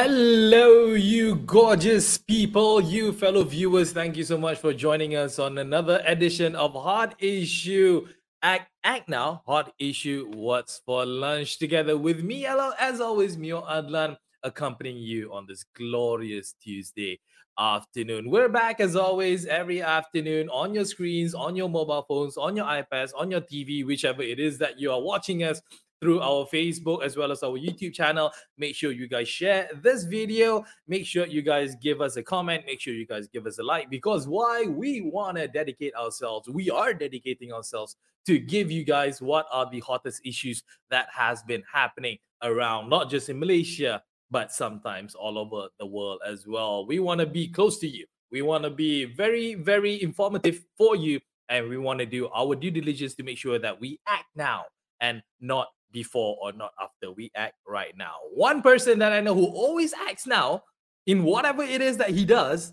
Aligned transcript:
Hello, 0.00 0.94
you 0.94 1.34
gorgeous 1.34 2.18
people, 2.18 2.80
you 2.80 3.12
fellow 3.12 3.42
viewers. 3.42 3.90
Thank 3.90 4.16
you 4.16 4.22
so 4.22 4.38
much 4.38 4.58
for 4.58 4.72
joining 4.72 5.16
us 5.16 5.40
on 5.40 5.58
another 5.58 6.00
edition 6.06 6.54
of 6.54 6.72
Hot 6.74 7.16
Issue. 7.18 8.06
Act, 8.40 8.70
act 8.84 9.08
now, 9.08 9.42
Hot 9.44 9.72
Issue. 9.80 10.30
What's 10.36 10.80
for 10.86 11.04
lunch? 11.04 11.58
Together 11.58 11.98
with 11.98 12.22
me, 12.22 12.46
as 12.46 13.00
always, 13.00 13.36
Mio 13.36 13.62
Adlan, 13.62 14.16
accompanying 14.44 14.98
you 14.98 15.32
on 15.32 15.46
this 15.48 15.64
glorious 15.74 16.54
Tuesday 16.62 17.18
afternoon. 17.58 18.30
We're 18.30 18.48
back 18.48 18.78
as 18.78 18.94
always 18.94 19.46
every 19.46 19.82
afternoon 19.82 20.48
on 20.50 20.74
your 20.74 20.84
screens, 20.84 21.34
on 21.34 21.56
your 21.56 21.68
mobile 21.68 22.04
phones, 22.08 22.36
on 22.36 22.54
your 22.54 22.66
iPads, 22.66 23.10
on 23.18 23.32
your 23.32 23.40
TV, 23.40 23.84
whichever 23.84 24.22
it 24.22 24.38
is 24.38 24.58
that 24.58 24.78
you 24.78 24.92
are 24.92 25.02
watching 25.02 25.42
us 25.42 25.60
through 26.00 26.20
our 26.20 26.46
Facebook 26.46 27.02
as 27.02 27.16
well 27.16 27.32
as 27.32 27.42
our 27.42 27.58
YouTube 27.58 27.92
channel. 27.92 28.30
Make 28.56 28.74
sure 28.74 28.92
you 28.92 29.08
guys 29.08 29.28
share 29.28 29.68
this 29.82 30.04
video. 30.04 30.64
Make 30.86 31.06
sure 31.06 31.26
you 31.26 31.42
guys 31.42 31.74
give 31.76 32.00
us 32.00 32.16
a 32.16 32.22
comment. 32.22 32.64
Make 32.66 32.80
sure 32.80 32.94
you 32.94 33.06
guys 33.06 33.28
give 33.28 33.46
us 33.46 33.58
a 33.58 33.62
like 33.62 33.90
because 33.90 34.28
why 34.28 34.66
we 34.66 35.00
want 35.00 35.36
to 35.36 35.48
dedicate 35.48 35.94
ourselves. 35.94 36.48
We 36.48 36.70
are 36.70 36.94
dedicating 36.94 37.52
ourselves 37.52 37.96
to 38.26 38.38
give 38.38 38.70
you 38.70 38.84
guys 38.84 39.20
what 39.22 39.46
are 39.50 39.68
the 39.70 39.80
hottest 39.80 40.20
issues 40.24 40.62
that 40.90 41.08
has 41.12 41.42
been 41.42 41.62
happening 41.72 42.18
around 42.42 42.88
not 42.88 43.10
just 43.10 43.28
in 43.28 43.38
Malaysia 43.38 44.02
but 44.30 44.52
sometimes 44.52 45.14
all 45.14 45.38
over 45.38 45.68
the 45.80 45.86
world 45.86 46.20
as 46.26 46.46
well. 46.46 46.86
We 46.86 46.98
want 46.98 47.20
to 47.20 47.26
be 47.26 47.48
close 47.48 47.78
to 47.78 47.88
you. 47.88 48.04
We 48.30 48.42
want 48.42 48.64
to 48.64 48.70
be 48.70 49.06
very 49.06 49.54
very 49.54 50.00
informative 50.02 50.60
for 50.76 50.94
you 50.94 51.20
and 51.48 51.68
we 51.68 51.78
want 51.78 51.98
to 52.00 52.06
do 52.06 52.28
our 52.28 52.54
due 52.54 52.70
diligence 52.70 53.14
to 53.14 53.22
make 53.22 53.38
sure 53.38 53.58
that 53.58 53.80
we 53.80 53.98
act 54.06 54.26
now 54.36 54.64
and 55.00 55.22
not 55.40 55.68
before 55.92 56.36
or 56.40 56.52
not 56.52 56.72
after. 56.80 57.12
We 57.12 57.30
act 57.34 57.54
right 57.66 57.96
now. 57.96 58.14
One 58.34 58.62
person 58.62 58.98
that 59.00 59.12
I 59.12 59.20
know 59.20 59.34
who 59.34 59.46
always 59.46 59.92
acts 59.92 60.26
now 60.26 60.62
in 61.06 61.24
whatever 61.24 61.62
it 61.62 61.80
is 61.80 61.96
that 61.98 62.10
he 62.10 62.24
does, 62.24 62.72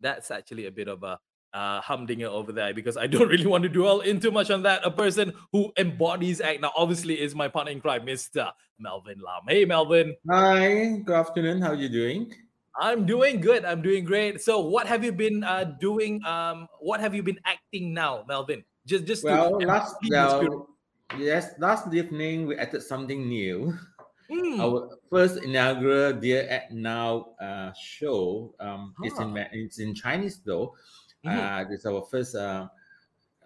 that's 0.00 0.30
actually 0.30 0.66
a 0.66 0.70
bit 0.70 0.88
of 0.88 1.02
a 1.02 1.18
uh, 1.54 1.80
humdinger 1.80 2.26
over 2.26 2.52
there 2.52 2.74
because 2.74 2.96
I 2.96 3.06
don't 3.14 3.28
really 3.28 3.46
want 3.46 3.62
to 3.62 3.68
dwell 3.68 4.00
in 4.00 4.20
too 4.20 4.30
much 4.30 4.50
on 4.50 4.62
that. 4.64 4.84
A 4.84 4.90
person 4.90 5.32
who 5.52 5.72
embodies 5.78 6.40
act 6.40 6.60
now, 6.60 6.72
obviously, 6.76 7.20
is 7.20 7.34
my 7.34 7.48
partner 7.48 7.72
in 7.72 7.80
crime, 7.80 8.04
Mr. 8.04 8.50
Melvin 8.78 9.20
Lam. 9.24 9.42
Hey, 9.48 9.64
Melvin. 9.64 10.16
Hi, 10.30 10.98
good 11.04 11.14
afternoon. 11.14 11.62
How 11.62 11.70
are 11.70 11.74
you 11.74 11.88
doing? 11.88 12.32
I'm 12.76 13.06
doing 13.06 13.40
good. 13.40 13.64
I'm 13.64 13.82
doing 13.82 14.04
great. 14.04 14.40
So, 14.42 14.58
what 14.60 14.88
have 14.88 15.04
you 15.04 15.12
been 15.12 15.44
uh, 15.44 15.64
doing? 15.78 16.24
Um, 16.26 16.66
what 16.80 17.00
have 17.00 17.14
you 17.14 17.22
been 17.22 17.38
acting 17.46 17.94
now, 17.94 18.24
Melvin? 18.26 18.64
Just, 18.84 19.04
just 19.04 19.22
well, 19.22 19.58
to 19.60 19.66
last 19.66 19.94
well, 20.10 20.68
Yes, 21.18 21.52
last 21.58 21.92
evening 21.92 22.46
we 22.46 22.56
added 22.56 22.82
something 22.82 23.28
new. 23.28 23.76
Mm. 24.30 24.58
Our 24.58 24.98
first 25.10 25.42
inaugural 25.44 26.14
Dear 26.14 26.46
Act 26.50 26.72
Now 26.72 27.36
uh, 27.40 27.72
show. 27.78 28.54
Um, 28.58 28.94
huh. 28.98 29.04
It's 29.06 29.20
in 29.20 29.36
it's 29.52 29.78
in 29.78 29.94
Chinese 29.94 30.40
though. 30.44 30.74
Mm. 31.24 31.36
Uh, 31.36 31.64
it's 31.70 31.86
our 31.86 32.02
first 32.10 32.34
uh, 32.34 32.68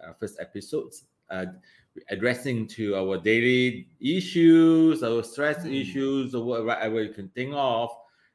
uh, 0.01 0.13
first 0.19 0.39
episode. 0.39 0.93
Uh, 1.29 1.45
addressing 2.09 2.65
to 2.67 2.95
our 2.95 3.17
daily 3.17 3.87
issues, 3.99 5.03
our 5.03 5.21
stress 5.21 5.65
mm. 5.65 5.81
issues, 5.81 6.33
or 6.33 6.63
whatever 6.63 7.03
you 7.03 7.13
can 7.13 7.27
think 7.29 7.51
of. 7.53 7.89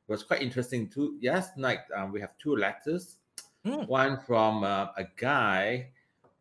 It 0.07 0.13
was 0.13 0.23
quite 0.23 0.43
interesting 0.43 0.89
too. 0.89 1.17
Yes, 1.21 1.51
night 1.57 1.81
um, 1.97 2.13
we 2.13 2.21
have 2.21 2.37
two 2.39 2.57
letters. 2.57 3.17
Mm. 3.67 3.89
One 3.89 4.21
from 4.21 4.63
uh, 4.63 4.89
a 4.97 5.05
guy 5.17 5.89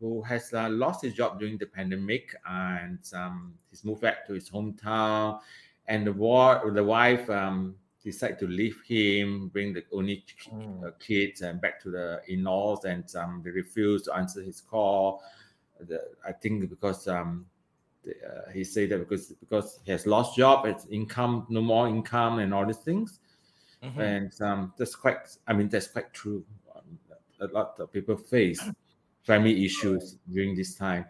who 0.03 0.21
has 0.21 0.53
uh, 0.53 0.67
lost 0.69 1.01
his 1.01 1.13
job 1.13 1.39
during 1.39 1.57
the 1.57 1.65
pandemic 1.65 2.35
and 2.45 2.99
um, 3.15 3.53
he's 3.69 3.85
moved 3.85 4.01
back 4.01 4.27
to 4.27 4.33
his 4.33 4.49
hometown. 4.49 5.39
And 5.87 6.05
the 6.05 6.11
war, 6.11 6.61
the 6.73 6.83
wife 6.83 7.29
um, 7.29 7.75
decided 8.03 8.37
to 8.39 8.47
leave 8.47 8.81
him, 8.85 9.47
bring 9.47 9.71
the 9.71 9.85
only 9.93 10.25
mm. 10.51 10.99
kids 10.99 11.41
and 11.41 11.61
back 11.61 11.81
to 11.83 11.89
the 11.89 12.21
in-laws, 12.27 12.83
and 12.83 13.05
um, 13.15 13.41
they 13.45 13.51
refused 13.51 14.05
to 14.05 14.13
answer 14.13 14.41
his 14.41 14.59
call. 14.59 15.23
The, 15.79 16.01
I 16.27 16.33
think 16.33 16.69
because 16.69 17.07
um, 17.07 17.45
the, 18.03 18.11
uh, 18.11 18.51
he 18.51 18.65
said 18.65 18.89
that 18.89 18.99
because 18.99 19.27
because 19.39 19.79
he 19.85 19.91
has 19.93 20.05
lost 20.05 20.35
job, 20.35 20.65
it's 20.65 20.85
income, 20.87 21.47
no 21.49 21.61
more 21.61 21.87
income, 21.87 22.39
and 22.39 22.53
all 22.53 22.65
these 22.65 22.77
things. 22.77 23.19
Mm-hmm. 23.81 24.01
And 24.01 24.41
um, 24.41 24.73
that's 24.77 24.95
quite. 24.95 25.17
I 25.47 25.53
mean, 25.53 25.69
that's 25.69 25.87
quite 25.87 26.13
true. 26.13 26.43
a 27.39 27.47
lot 27.47 27.79
of 27.79 27.91
people 27.91 28.15
face 28.15 28.61
family 29.23 29.66
issues 29.66 30.17
during 30.31 30.56
this 30.56 30.75
time. 30.75 31.06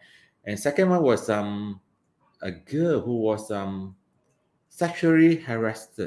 And 0.45 0.59
second 0.59 0.89
one 0.89 1.03
was 1.03 1.29
um 1.29 1.79
a 2.41 2.51
girl 2.51 2.99
who 2.99 3.17
was 3.17 3.51
um 3.51 3.95
sexually 4.69 5.35
harassed. 5.35 5.99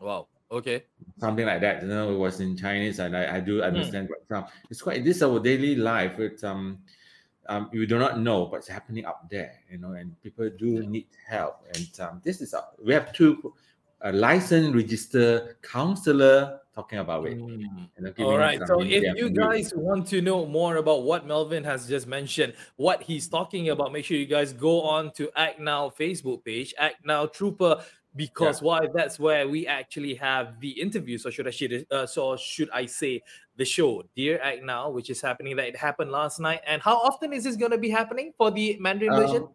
Wow. 0.00 0.28
Okay. 0.52 0.84
Something 1.18 1.46
like 1.46 1.60
that. 1.60 1.82
You 1.82 1.88
know, 1.88 2.12
it 2.12 2.18
was 2.18 2.40
in 2.40 2.56
Chinese, 2.56 2.98
and 2.98 3.16
I, 3.16 3.36
I 3.36 3.40
do 3.40 3.58
hmm. 3.58 3.64
understand. 3.64 4.08
Mm. 4.08 4.12
But 4.28 4.36
um, 4.36 4.44
it's 4.68 4.82
quite. 4.82 5.04
This 5.04 5.18
is 5.18 5.22
our 5.22 5.38
daily 5.38 5.76
life. 5.76 6.18
It's 6.18 6.42
um, 6.42 6.78
um, 7.46 7.70
we 7.72 7.86
do 7.86 7.98
not 7.98 8.18
know 8.18 8.44
what's 8.44 8.66
happening 8.66 9.04
up 9.04 9.30
there. 9.30 9.60
You 9.70 9.78
know, 9.78 9.92
and 9.92 10.20
people 10.22 10.50
do 10.58 10.86
need 10.86 11.06
help. 11.28 11.64
And 11.74 12.00
um, 12.00 12.20
this 12.24 12.40
is 12.40 12.54
uh, 12.54 12.62
we 12.82 12.92
have 12.94 13.12
two 13.12 13.54
a 14.02 14.12
licensed 14.12 14.74
registered 14.74 15.56
counselor 15.62 16.59
talking 16.74 16.98
about 16.98 17.26
it. 17.26 17.38
Mm. 17.38 18.20
All 18.20 18.38
right. 18.38 18.60
So 18.66 18.80
if 18.80 19.16
you 19.16 19.30
guys 19.30 19.72
want 19.74 20.06
to 20.08 20.20
know 20.20 20.46
more 20.46 20.76
about 20.76 21.02
what 21.02 21.26
Melvin 21.26 21.64
has 21.64 21.88
just 21.88 22.06
mentioned, 22.06 22.54
what 22.76 23.02
he's 23.02 23.28
talking 23.28 23.70
about, 23.70 23.92
make 23.92 24.04
sure 24.04 24.16
you 24.16 24.26
guys 24.26 24.52
go 24.52 24.82
on 24.82 25.12
to 25.12 25.30
Act 25.36 25.60
Now 25.60 25.90
Facebook 25.90 26.44
page, 26.44 26.74
Act 26.78 27.04
Now 27.04 27.26
Trooper, 27.26 27.82
because 28.16 28.60
yeah. 28.60 28.66
why? 28.66 28.80
That's 28.92 29.18
where 29.18 29.48
we 29.48 29.66
actually 29.66 30.14
have 30.14 30.60
the 30.60 30.70
interview. 30.70 31.18
So 31.18 31.30
should 31.30 31.46
I 31.46 31.50
should 31.50 31.86
uh, 31.90 32.06
so 32.06 32.36
should 32.36 32.70
I 32.70 32.86
say 32.86 33.22
the 33.56 33.64
show, 33.64 34.02
Dear 34.16 34.40
Act 34.42 34.64
Now, 34.64 34.90
which 34.90 35.10
is 35.10 35.20
happening 35.20 35.56
that 35.56 35.68
it 35.68 35.76
happened 35.76 36.10
last 36.10 36.40
night, 36.40 36.60
and 36.66 36.82
how 36.82 36.96
often 36.96 37.32
is 37.32 37.44
this 37.44 37.56
going 37.56 37.72
to 37.72 37.78
be 37.78 37.90
happening 37.90 38.32
for 38.36 38.50
the 38.50 38.76
Mandarin 38.80 39.12
um, 39.12 39.20
version? 39.20 39.48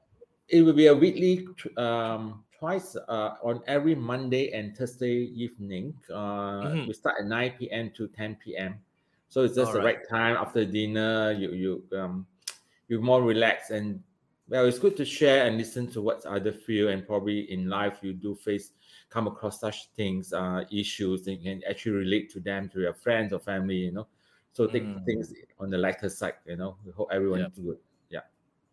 It 0.47 0.61
will 0.61 0.73
be 0.73 0.87
a 0.87 0.95
weekly 0.95 1.47
um, 1.75 2.44
twice 2.65 2.95
uh, 2.95 3.35
on 3.43 3.61
every 3.67 3.93
Monday 3.93 4.51
and 4.51 4.75
Thursday 4.75 5.29
evening. 5.35 5.93
Uh, 6.09 6.65
mm-hmm. 6.65 6.87
We 6.87 6.93
start 6.93 7.17
at 7.19 7.27
9 7.27 7.53
p.m. 7.59 7.91
to 7.95 8.07
10 8.07 8.37
p.m. 8.43 8.79
So 9.29 9.43
it's 9.43 9.55
just 9.55 9.67
All 9.67 9.73
the 9.73 9.79
right. 9.79 9.97
right 9.97 10.09
time 10.09 10.35
after 10.35 10.65
dinner. 10.65 11.31
You 11.31 11.51
you 11.51 11.83
um 11.97 12.25
you're 12.87 13.01
more 13.01 13.21
relaxed 13.21 13.69
and 13.69 14.01
well, 14.49 14.65
it's 14.65 14.79
good 14.79 14.97
to 14.97 15.05
share 15.05 15.45
and 15.45 15.57
listen 15.57 15.91
to 15.91 16.01
what 16.01 16.25
other 16.25 16.51
feel 16.51 16.89
and 16.89 17.05
probably 17.05 17.51
in 17.51 17.69
life 17.69 17.97
you 18.01 18.13
do 18.13 18.35
face 18.35 18.71
come 19.09 19.27
across 19.27 19.59
such 19.59 19.89
things, 19.95 20.33
uh, 20.33 20.63
issues 20.71 21.27
and 21.27 21.41
can 21.43 21.61
actually 21.69 21.93
relate 21.93 22.31
to 22.33 22.39
them 22.39 22.69
to 22.69 22.79
your 22.81 22.93
friends 22.93 23.33
or 23.33 23.39
family, 23.39 23.77
you 23.77 23.91
know. 23.91 24.07
So 24.53 24.67
take 24.67 24.83
mm. 24.83 25.05
things 25.05 25.33
on 25.59 25.69
the 25.69 25.77
lighter 25.77 26.09
side, 26.09 26.37
you 26.45 26.57
know. 26.57 26.77
We 26.85 26.91
hope 26.91 27.09
everyone 27.11 27.41
is 27.41 27.57
good. 27.57 27.77
Yeah. 28.09 28.25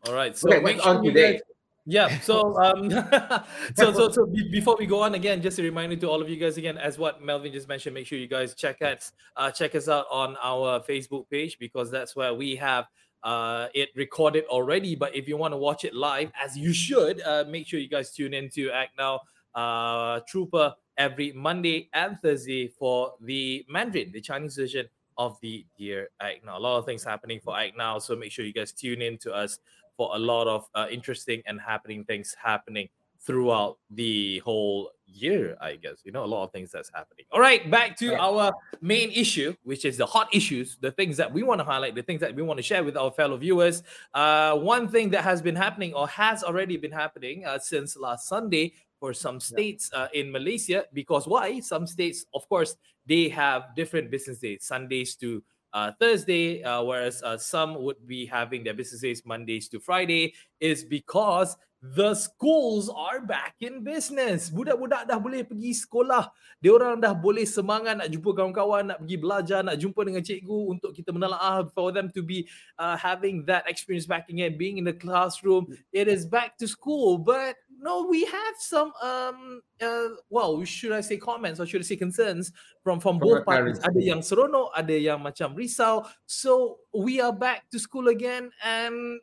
All 0.07 0.15
right. 0.15 0.37
So 0.37 0.53
okay, 0.53 0.79
on 0.81 1.05
today. 1.05 1.33
Guys- 1.35 1.52
yeah. 1.85 2.19
So 2.23 2.57
um, 2.57 2.91
so 3.77 3.93
so 3.93 4.11
so 4.11 4.27
be, 4.27 4.49
before 4.51 4.77
we 4.79 4.87
go 4.87 5.03
on 5.03 5.15
again, 5.15 5.43
just 5.43 5.59
a 5.59 5.63
reminder 5.63 5.97
to 5.97 6.09
all 6.09 6.23
of 6.23 6.29
you 6.29 6.37
guys 6.37 6.57
again, 6.57 6.79
as 6.79 6.99
what 6.99 7.23
Melvin 7.23 7.53
just 7.53 7.69
mentioned, 7.69 7.95
make 7.95 8.07
sure 8.07 8.19
you 8.19 8.29
guys 8.29 8.55
check 8.55 8.83
us 8.83 9.13
uh, 9.37 9.51
check 9.51 9.75
us 9.75 9.89
out 9.89 10.07
on 10.11 10.37
our 10.43 10.81
Facebook 10.81 11.29
page 11.31 11.59
because 11.59 11.91
that's 11.91 12.15
where 12.15 12.35
we 12.35 12.57
have 12.57 12.87
uh, 13.25 13.69
it 13.75 13.91
recorded 13.97 14.45
already. 14.47 14.95
But 14.95 15.15
if 15.15 15.29
you 15.29 15.37
want 15.37 15.53
to 15.53 15.59
watch 15.59 15.85
it 15.85 15.95
live, 15.95 16.31
as 16.43 16.57
you 16.57 16.73
should, 16.73 17.21
uh, 17.23 17.45
make 17.49 17.67
sure 17.67 17.81
you 17.81 17.89
guys 17.89 18.13
tune 18.13 18.35
in 18.35 18.49
to 18.51 18.71
Act 18.71 18.93
Now 18.99 19.21
uh, 19.55 20.21
Trooper 20.27 20.75
every 20.97 21.33
Monday 21.33 21.89
and 21.95 22.19
Thursday 22.21 22.69
for 22.69 23.15
the 23.21 23.65
Mandarin, 23.69 24.13
the 24.13 24.21
Chinese 24.21 24.57
version 24.57 24.87
of 25.19 25.39
the 25.41 25.65
Dear 25.77 26.09
Act 26.21 26.45
Now. 26.45 26.59
A 26.59 26.61
lot 26.61 26.79
of 26.79 26.87
things 26.87 27.05
happening 27.05 27.41
for 27.43 27.57
Act 27.59 27.77
Now, 27.77 27.99
so 27.99 28.17
make 28.17 28.33
sure 28.33 28.45
you 28.45 28.53
guys 28.53 28.73
tune 28.73 29.03
in 29.03 29.19
to 29.19 29.33
us 29.33 29.59
for 30.03 30.17
a 30.17 30.19
lot 30.19 30.49
of 30.49 30.69
uh, 30.75 30.87
interesting 30.91 31.43
and 31.47 31.61
happening 31.61 32.05
things 32.05 32.35
happening 32.43 32.89
throughout 33.25 33.79
the 33.91 34.41
whole 34.41 34.91
year, 35.07 35.57
I 35.61 35.77
guess. 35.77 35.99
You 36.05 36.11
know, 36.11 36.25
a 36.25 36.27
lot 36.27 36.43
of 36.43 36.51
things 36.51 36.73
that's 36.73 36.91
happening. 36.93 37.25
All 37.31 37.41
right, 37.41 37.71
back 37.71 37.97
to 37.99 38.17
our 38.17 38.53
main 38.81 39.11
issue, 39.13 39.55
which 39.63 39.85
is 39.85 39.97
the 39.97 40.07
hot 40.07 40.29
issues, 40.33 40.77
the 40.81 40.91
things 40.91 41.17
that 41.19 41.33
we 41.33 41.45
want 41.45 41.61
to 41.61 41.65
highlight, 41.65 41.95
the 41.95 42.03
things 42.03 42.21
that 42.21 42.35
we 42.35 42.43
want 42.43 42.59
to 42.59 42.65
share 42.65 42.83
with 42.83 42.97
our 42.97 43.13
fellow 43.13 43.37
viewers. 43.37 43.85
Uh, 44.13 44.57
one 44.57 44.89
thing 44.89 45.11
that 45.11 45.23
has 45.23 45.41
been 45.41 45.55
happening 45.55 45.95
or 45.95 46.09
has 46.09 46.43
already 46.43 46.77
been 46.77 46.91
happening 46.91 47.45
uh, 47.47 47.61
since 47.61 47.97
last 47.97 48.27
Sunday 48.27 48.73
for 48.99 49.15
some 49.15 49.39
states 49.39 49.89
uh, 49.95 50.09
in 50.15 50.33
Malaysia, 50.33 50.85
because 50.93 51.29
why? 51.29 51.61
Some 51.61 51.87
states, 51.87 52.27
of 52.35 52.49
course, 52.49 52.75
they 53.07 53.29
have 53.29 53.75
different 53.77 54.11
business 54.11 54.39
days, 54.39 54.65
Sundays 54.65 55.15
to 55.17 55.43
uh, 55.73 55.91
Thursday, 55.99 56.63
uh, 56.63 56.85
whereas 56.85 57.25
uh, 57.25 57.37
some 57.37 57.81
would 57.83 58.05
be 58.07 58.25
having 58.29 58.63
their 58.63 58.77
business 58.77 59.03
days 59.03 59.25
Mondays 59.25 59.69
to 59.69 59.81
Friday, 59.81 60.37
is 60.61 60.85
because 60.85 61.57
the 61.83 62.15
schools 62.15 62.87
are 62.87 63.19
back 63.27 63.59
in 63.59 63.83
business. 63.83 64.47
Budak-budak 64.55 65.03
dah 65.11 65.19
boleh 65.19 65.43
pergi 65.43 65.75
sekolah. 65.75 66.31
Dia 66.63 66.71
orang 66.71 67.03
dah 67.03 67.11
boleh 67.11 67.43
semangat 67.43 67.99
nak 67.99 68.07
jumpa 68.07 68.39
kawan-kawan, 68.39 68.95
nak 68.95 69.03
pergi 69.03 69.19
belajar, 69.19 69.61
nak 69.67 69.75
jumpa 69.83 70.07
dengan 70.07 70.23
cikgu 70.23 70.79
untuk 70.79 70.95
kita 70.95 71.11
menelaah 71.11 71.67
for 71.75 71.91
them 71.91 72.07
to 72.15 72.23
be 72.23 72.47
uh, 72.79 72.95
having 72.95 73.43
that 73.51 73.67
experience 73.67 74.07
back 74.07 74.31
again, 74.31 74.55
being 74.55 74.79
in 74.79 74.87
the 74.87 74.95
classroom. 74.95 75.67
It 75.91 76.07
is 76.07 76.23
back 76.23 76.55
to 76.63 76.71
school, 76.71 77.19
but 77.19 77.59
no, 77.83 78.07
we 78.07 78.25
have 78.25 78.55
some 78.59 78.93
um 79.03 79.61
uh, 79.83 80.15
well, 80.31 80.65
should 80.65 80.93
I 80.93 81.03
say 81.03 81.19
comments 81.19 81.61
or 81.61 81.67
should 81.67 81.83
I 81.83 81.85
say 81.85 81.97
concerns 81.97 82.53
from 82.83 83.01
from, 83.01 83.19
from 83.19 83.29
both 83.29 83.45
parties. 83.45 83.83
Ada 83.83 84.01
yang 84.01 84.23
seronok, 84.23 84.71
ada 84.79 84.95
yang 84.95 85.19
macam 85.19 85.59
risau. 85.59 86.07
So 86.25 86.79
we 86.95 87.21
are 87.21 87.35
back 87.35 87.67
to 87.75 87.79
school 87.83 88.09
again 88.09 88.55
and 88.63 89.19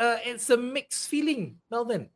uh, 0.00 0.16
it's 0.24 0.48
a 0.48 0.56
mixed 0.56 1.12
feeling, 1.12 1.60
Melvin. 1.70 2.08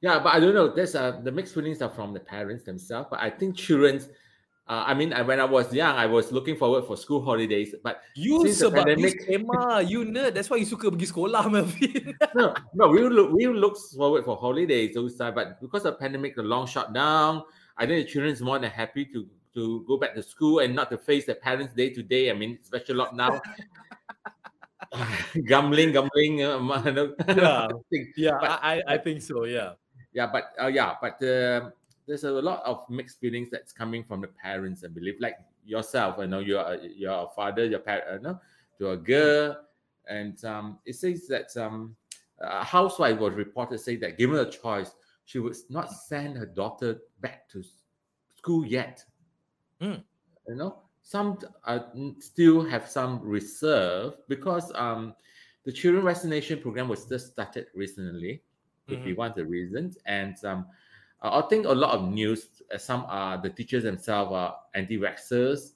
Yeah, 0.00 0.18
but 0.18 0.32
I 0.32 0.40
don't 0.40 0.56
know. 0.56 0.72
There's 0.72 0.96
uh, 0.96 1.20
the 1.20 1.30
mixed 1.30 1.52
feelings 1.52 1.84
are 1.84 1.92
from 1.92 2.16
the 2.16 2.24
parents 2.24 2.64
themselves. 2.64 3.08
But 3.12 3.20
I 3.20 3.28
think 3.28 3.56
children. 3.56 4.00
Uh, 4.70 4.84
I 4.86 4.94
mean, 4.94 5.10
when 5.26 5.40
I 5.40 5.44
was 5.44 5.74
young, 5.74 5.98
I 5.98 6.06
was 6.06 6.30
looking 6.30 6.54
forward 6.54 6.86
for 6.86 6.96
school 6.96 7.26
holidays. 7.26 7.74
But 7.82 8.06
you 8.14 8.46
sebab 8.46 8.86
pandemic, 8.86 9.26
Emma, 9.26 9.82
you 9.82 10.06
nerd. 10.06 10.38
That's 10.38 10.46
why 10.46 10.62
you 10.62 10.68
suka 10.70 10.94
pergi 10.94 11.10
sekolah, 11.10 11.42
Melvin. 11.50 12.14
no, 12.38 12.54
no, 12.78 12.86
we 12.86 13.02
look 13.02 13.34
we 13.34 13.50
look 13.50 13.74
forward 13.98 14.22
for 14.22 14.38
holidays 14.38 14.94
those 14.94 15.18
time. 15.18 15.34
But 15.34 15.58
because 15.58 15.82
of 15.90 15.98
pandemic, 15.98 16.38
the 16.38 16.46
long 16.46 16.70
shutdown, 16.70 17.42
I 17.74 17.82
think 17.82 18.06
the 18.06 18.08
children 18.14 18.30
is 18.30 18.38
more 18.38 18.62
than 18.62 18.70
happy 18.70 19.10
to 19.10 19.26
to 19.58 19.82
go 19.90 19.98
back 19.98 20.14
to 20.14 20.22
school 20.22 20.62
and 20.62 20.70
not 20.70 20.86
to 20.94 21.02
face 21.02 21.26
the 21.26 21.34
parents 21.34 21.74
day 21.74 21.90
to 21.90 22.06
day. 22.06 22.30
I 22.30 22.38
mean, 22.38 22.62
especially 22.62 22.94
lockdown. 22.94 23.42
gambling, 25.50 25.98
gambling. 25.98 26.46
Uh, 26.46 26.62
yeah, 27.26 27.66
yeah 28.14 28.38
but, 28.38 28.62
I, 28.62 28.86
I 28.86 28.96
think 29.02 29.18
so. 29.18 29.50
Yeah, 29.50 29.74
yeah, 30.14 30.30
but 30.30 30.54
uh, 30.62 30.70
yeah, 30.70 30.94
but 31.02 31.18
uh, 31.26 31.74
there's 32.10 32.24
a 32.24 32.30
lot 32.32 32.60
of 32.64 32.82
mixed 32.90 33.20
feelings 33.20 33.50
that's 33.50 33.72
coming 33.72 34.02
from 34.02 34.20
the 34.20 34.26
parents. 34.26 34.82
I 34.84 34.88
believe, 34.88 35.14
like 35.20 35.36
yourself. 35.64 36.18
I 36.18 36.26
know 36.26 36.40
you're 36.40 36.58
a 36.60 37.26
father, 37.36 37.66
your 37.66 37.78
parent, 37.78 38.04
uh, 38.10 38.18
no, 38.20 38.40
to 38.78 38.90
a 38.90 38.96
girl, 38.96 39.56
and 40.08 40.44
um, 40.44 40.80
it 40.84 40.96
says 40.96 41.28
that 41.28 41.56
um, 41.56 41.94
a 42.40 42.64
housewife 42.64 43.20
was 43.20 43.34
reported 43.34 43.78
saying 43.78 44.00
that 44.00 44.18
given 44.18 44.38
a 44.38 44.50
choice, 44.50 44.90
she 45.24 45.38
would 45.38 45.56
not 45.68 45.92
send 45.92 46.36
her 46.36 46.46
daughter 46.46 46.98
back 47.20 47.48
to 47.50 47.62
school 48.34 48.66
yet. 48.66 49.04
Mm. 49.80 50.02
You 50.48 50.56
know, 50.56 50.78
some 51.02 51.38
uh, 51.64 51.78
still 52.18 52.64
have 52.64 52.88
some 52.88 53.20
reserve 53.22 54.14
because 54.28 54.72
um, 54.74 55.14
the 55.64 55.70
children 55.70 56.04
vaccination 56.04 56.60
program 56.60 56.88
was 56.88 57.04
just 57.06 57.32
started 57.32 57.66
recently. 57.72 58.42
Mm-hmm. 58.88 59.04
be 59.04 59.12
one 59.12 59.30
of 59.30 59.36
the 59.36 59.44
reasons, 59.44 59.98
and 60.06 60.34
um, 60.44 60.66
I 61.22 61.42
think 61.42 61.66
a 61.66 61.72
lot 61.72 61.92
of 61.92 62.08
news. 62.10 62.48
Uh, 62.72 62.78
some 62.78 63.04
are 63.08 63.40
the 63.40 63.50
teachers 63.50 63.82
themselves 63.84 64.32
are 64.32 64.56
anti-vaxxers. 64.74 65.72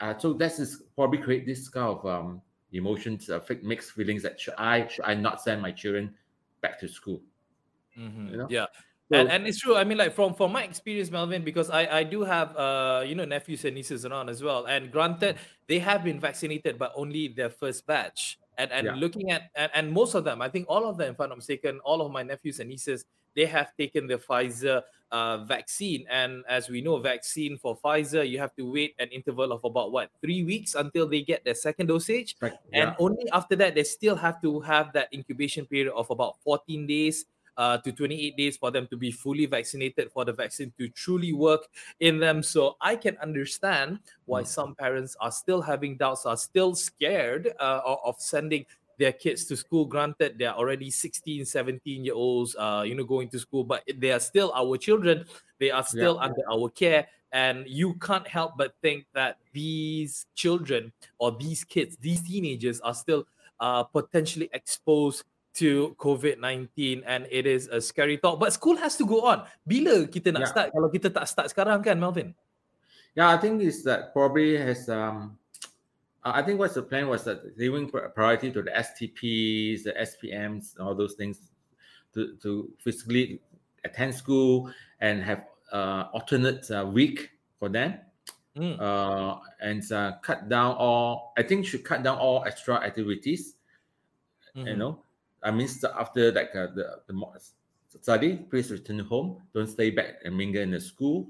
Uh, 0.00 0.18
so 0.18 0.32
that's 0.32 0.58
is 0.58 0.82
probably 0.94 1.18
create 1.18 1.46
this 1.46 1.68
kind 1.68 1.88
of 1.88 2.04
um, 2.04 2.42
emotions, 2.72 3.30
uh, 3.30 3.40
mixed 3.62 3.92
feelings 3.92 4.22
that 4.22 4.38
should 4.40 4.54
I 4.58 4.86
should 4.88 5.04
I 5.04 5.14
not 5.14 5.40
send 5.40 5.62
my 5.62 5.72
children 5.72 6.14
back 6.60 6.78
to 6.80 6.88
school? 6.88 7.22
Mm-hmm. 7.98 8.28
You 8.28 8.36
know? 8.36 8.46
Yeah, 8.50 8.66
and, 9.10 9.30
and 9.30 9.46
it's 9.46 9.60
true. 9.60 9.76
I 9.76 9.84
mean, 9.84 9.98
like 9.98 10.12
from 10.12 10.34
from 10.34 10.52
my 10.52 10.64
experience, 10.64 11.10
Melvin, 11.10 11.44
because 11.44 11.70
I 11.70 11.86
I 11.98 12.02
do 12.02 12.24
have 12.24 12.56
uh 12.56 13.04
you 13.06 13.14
know 13.14 13.24
nephews 13.24 13.64
and 13.64 13.74
nieces 13.74 14.04
around 14.04 14.28
as 14.28 14.42
well. 14.42 14.66
And 14.66 14.90
granted, 14.90 15.36
they 15.68 15.78
have 15.78 16.02
been 16.02 16.18
vaccinated, 16.18 16.78
but 16.78 16.92
only 16.96 17.28
their 17.28 17.50
first 17.50 17.86
batch. 17.86 18.38
And 18.58 18.72
and 18.72 18.86
yeah. 18.86 18.94
looking 18.94 19.30
at 19.30 19.50
and, 19.54 19.70
and 19.74 19.92
most 19.92 20.14
of 20.14 20.24
them, 20.24 20.40
I 20.40 20.48
think 20.48 20.66
all 20.68 20.88
of 20.88 20.96
them, 20.96 21.12
if 21.12 21.20
I'm 21.20 21.28
not 21.28 21.38
mistaken, 21.38 21.80
all 21.84 22.00
of 22.00 22.10
my 22.12 22.22
nephews 22.22 22.60
and 22.60 22.70
nieces, 22.70 23.04
they 23.34 23.46
have 23.46 23.76
taken 23.76 24.06
the 24.06 24.16
Pfizer 24.16 24.82
uh, 25.12 25.38
vaccine. 25.44 26.06
And 26.10 26.42
as 26.48 26.68
we 26.68 26.80
know, 26.80 26.98
vaccine 26.98 27.58
for 27.58 27.76
Pfizer, 27.76 28.28
you 28.28 28.38
have 28.38 28.56
to 28.56 28.70
wait 28.70 28.94
an 28.98 29.08
interval 29.08 29.52
of 29.52 29.62
about 29.62 29.92
what 29.92 30.10
three 30.20 30.42
weeks 30.42 30.74
until 30.74 31.06
they 31.06 31.22
get 31.22 31.44
their 31.44 31.54
second 31.54 31.86
dosage. 31.88 32.36
Right. 32.40 32.54
Yeah. 32.72 32.88
And 32.88 32.96
only 32.98 33.28
after 33.30 33.54
that, 33.56 33.74
they 33.74 33.84
still 33.84 34.16
have 34.16 34.40
to 34.42 34.60
have 34.60 34.92
that 34.94 35.12
incubation 35.12 35.66
period 35.66 35.92
of 35.92 36.10
about 36.10 36.40
14 36.42 36.86
days 36.86 37.26
uh, 37.56 37.78
to 37.78 37.92
28 37.92 38.36
days 38.36 38.56
for 38.56 38.70
them 38.70 38.86
to 38.88 38.96
be 38.96 39.10
fully 39.10 39.46
vaccinated 39.46 40.10
for 40.12 40.24
the 40.24 40.32
vaccine 40.32 40.72
to 40.78 40.88
truly 40.88 41.32
work 41.32 41.66
in 42.00 42.18
them. 42.18 42.42
So 42.42 42.76
I 42.80 42.96
can 42.96 43.16
understand 43.18 44.00
why 44.26 44.42
mm. 44.42 44.46
some 44.46 44.74
parents 44.74 45.16
are 45.20 45.32
still 45.32 45.62
having 45.62 45.96
doubts, 45.96 46.26
are 46.26 46.36
still 46.36 46.74
scared 46.74 47.52
uh, 47.60 47.80
of 48.04 48.16
sending 48.18 48.66
their 48.98 49.12
kids 49.12 49.44
to 49.44 49.56
school 49.56 49.84
granted 49.84 50.38
they're 50.38 50.54
already 50.54 50.90
16 50.90 51.44
17 51.44 52.04
year 52.04 52.14
olds 52.14 52.56
uh 52.58 52.82
you 52.86 52.94
know 52.94 53.04
going 53.04 53.28
to 53.28 53.38
school 53.38 53.62
but 53.62 53.82
they 53.98 54.10
are 54.10 54.20
still 54.20 54.52
our 54.54 54.76
children 54.76 55.24
they 55.58 55.70
are 55.70 55.84
still 55.84 56.16
yeah. 56.16 56.24
under 56.24 56.42
our 56.50 56.68
care 56.70 57.06
and 57.32 57.66
you 57.66 57.94
can't 57.94 58.26
help 58.26 58.52
but 58.56 58.74
think 58.80 59.04
that 59.12 59.36
these 59.52 60.26
children 60.34 60.92
or 61.18 61.32
these 61.32 61.64
kids 61.64 61.96
these 61.98 62.22
teenagers 62.22 62.80
are 62.80 62.94
still 62.94 63.26
uh 63.60 63.82
potentially 63.82 64.48
exposed 64.52 65.24
to 65.56 65.96
COVID-19 65.98 67.02
and 67.06 67.26
it 67.30 67.46
is 67.46 67.68
a 67.68 67.80
scary 67.80 68.16
thought. 68.16 68.38
But 68.40 68.52
school 68.52 68.76
has 68.76 68.96
to 68.96 69.04
go 69.06 69.24
on. 69.24 69.44
Bila 69.64 70.08
kita 70.08 70.32
nak 70.32 70.48
yeah. 70.48 70.52
start 70.52 70.68
kalau 70.72 70.88
kita 70.92 71.08
tak 71.08 71.26
start 71.28 71.48
sekarang 71.52 71.80
kan, 71.80 71.96
Melvin? 71.96 72.36
Yeah, 73.16 73.32
I 73.32 73.40
think 73.40 73.64
is 73.64 73.80
that 73.88 74.12
probably 74.12 74.60
has 74.60 74.88
um 74.92 75.40
I 76.26 76.42
think 76.42 76.58
what's 76.58 76.74
the 76.74 76.82
plan 76.82 77.06
was 77.06 77.22
that 77.24 77.56
giving 77.56 77.88
priority 77.88 78.50
to 78.50 78.62
the 78.62 78.74
STPs, 78.74 79.84
the 79.84 79.94
SPMs, 79.94 80.74
all 80.80 80.94
those 80.94 81.14
things 81.14 81.38
to, 82.14 82.34
to 82.42 82.68
physically 82.82 83.40
attend 83.84 84.14
school 84.14 84.72
and 85.00 85.22
have 85.22 85.44
uh, 85.72 86.10
alternate 86.12 86.68
uh, 86.70 86.84
week 86.84 87.30
for 87.60 87.68
them. 87.68 87.98
Mm. 88.56 88.80
Uh, 88.80 89.36
and 89.60 89.92
uh, 89.92 90.12
cut 90.22 90.48
down 90.48 90.74
all, 90.76 91.32
I 91.38 91.42
think 91.42 91.64
should 91.66 91.84
cut 91.84 92.02
down 92.02 92.18
all 92.18 92.42
extra 92.44 92.74
activities, 92.82 93.54
mm-hmm. 94.56 94.66
you 94.66 94.76
know, 94.76 94.98
I 95.46 95.52
mean, 95.52 95.68
after 95.96 96.32
like 96.32 96.50
uh, 96.56 96.66
the, 96.74 97.00
the 97.06 97.40
study, 98.02 98.36
please 98.50 98.70
return 98.72 98.98
home. 98.98 99.40
Don't 99.54 99.68
stay 99.68 99.90
back 99.90 100.16
and 100.24 100.36
mingle 100.36 100.60
in 100.60 100.72
the 100.72 100.80
school. 100.80 101.28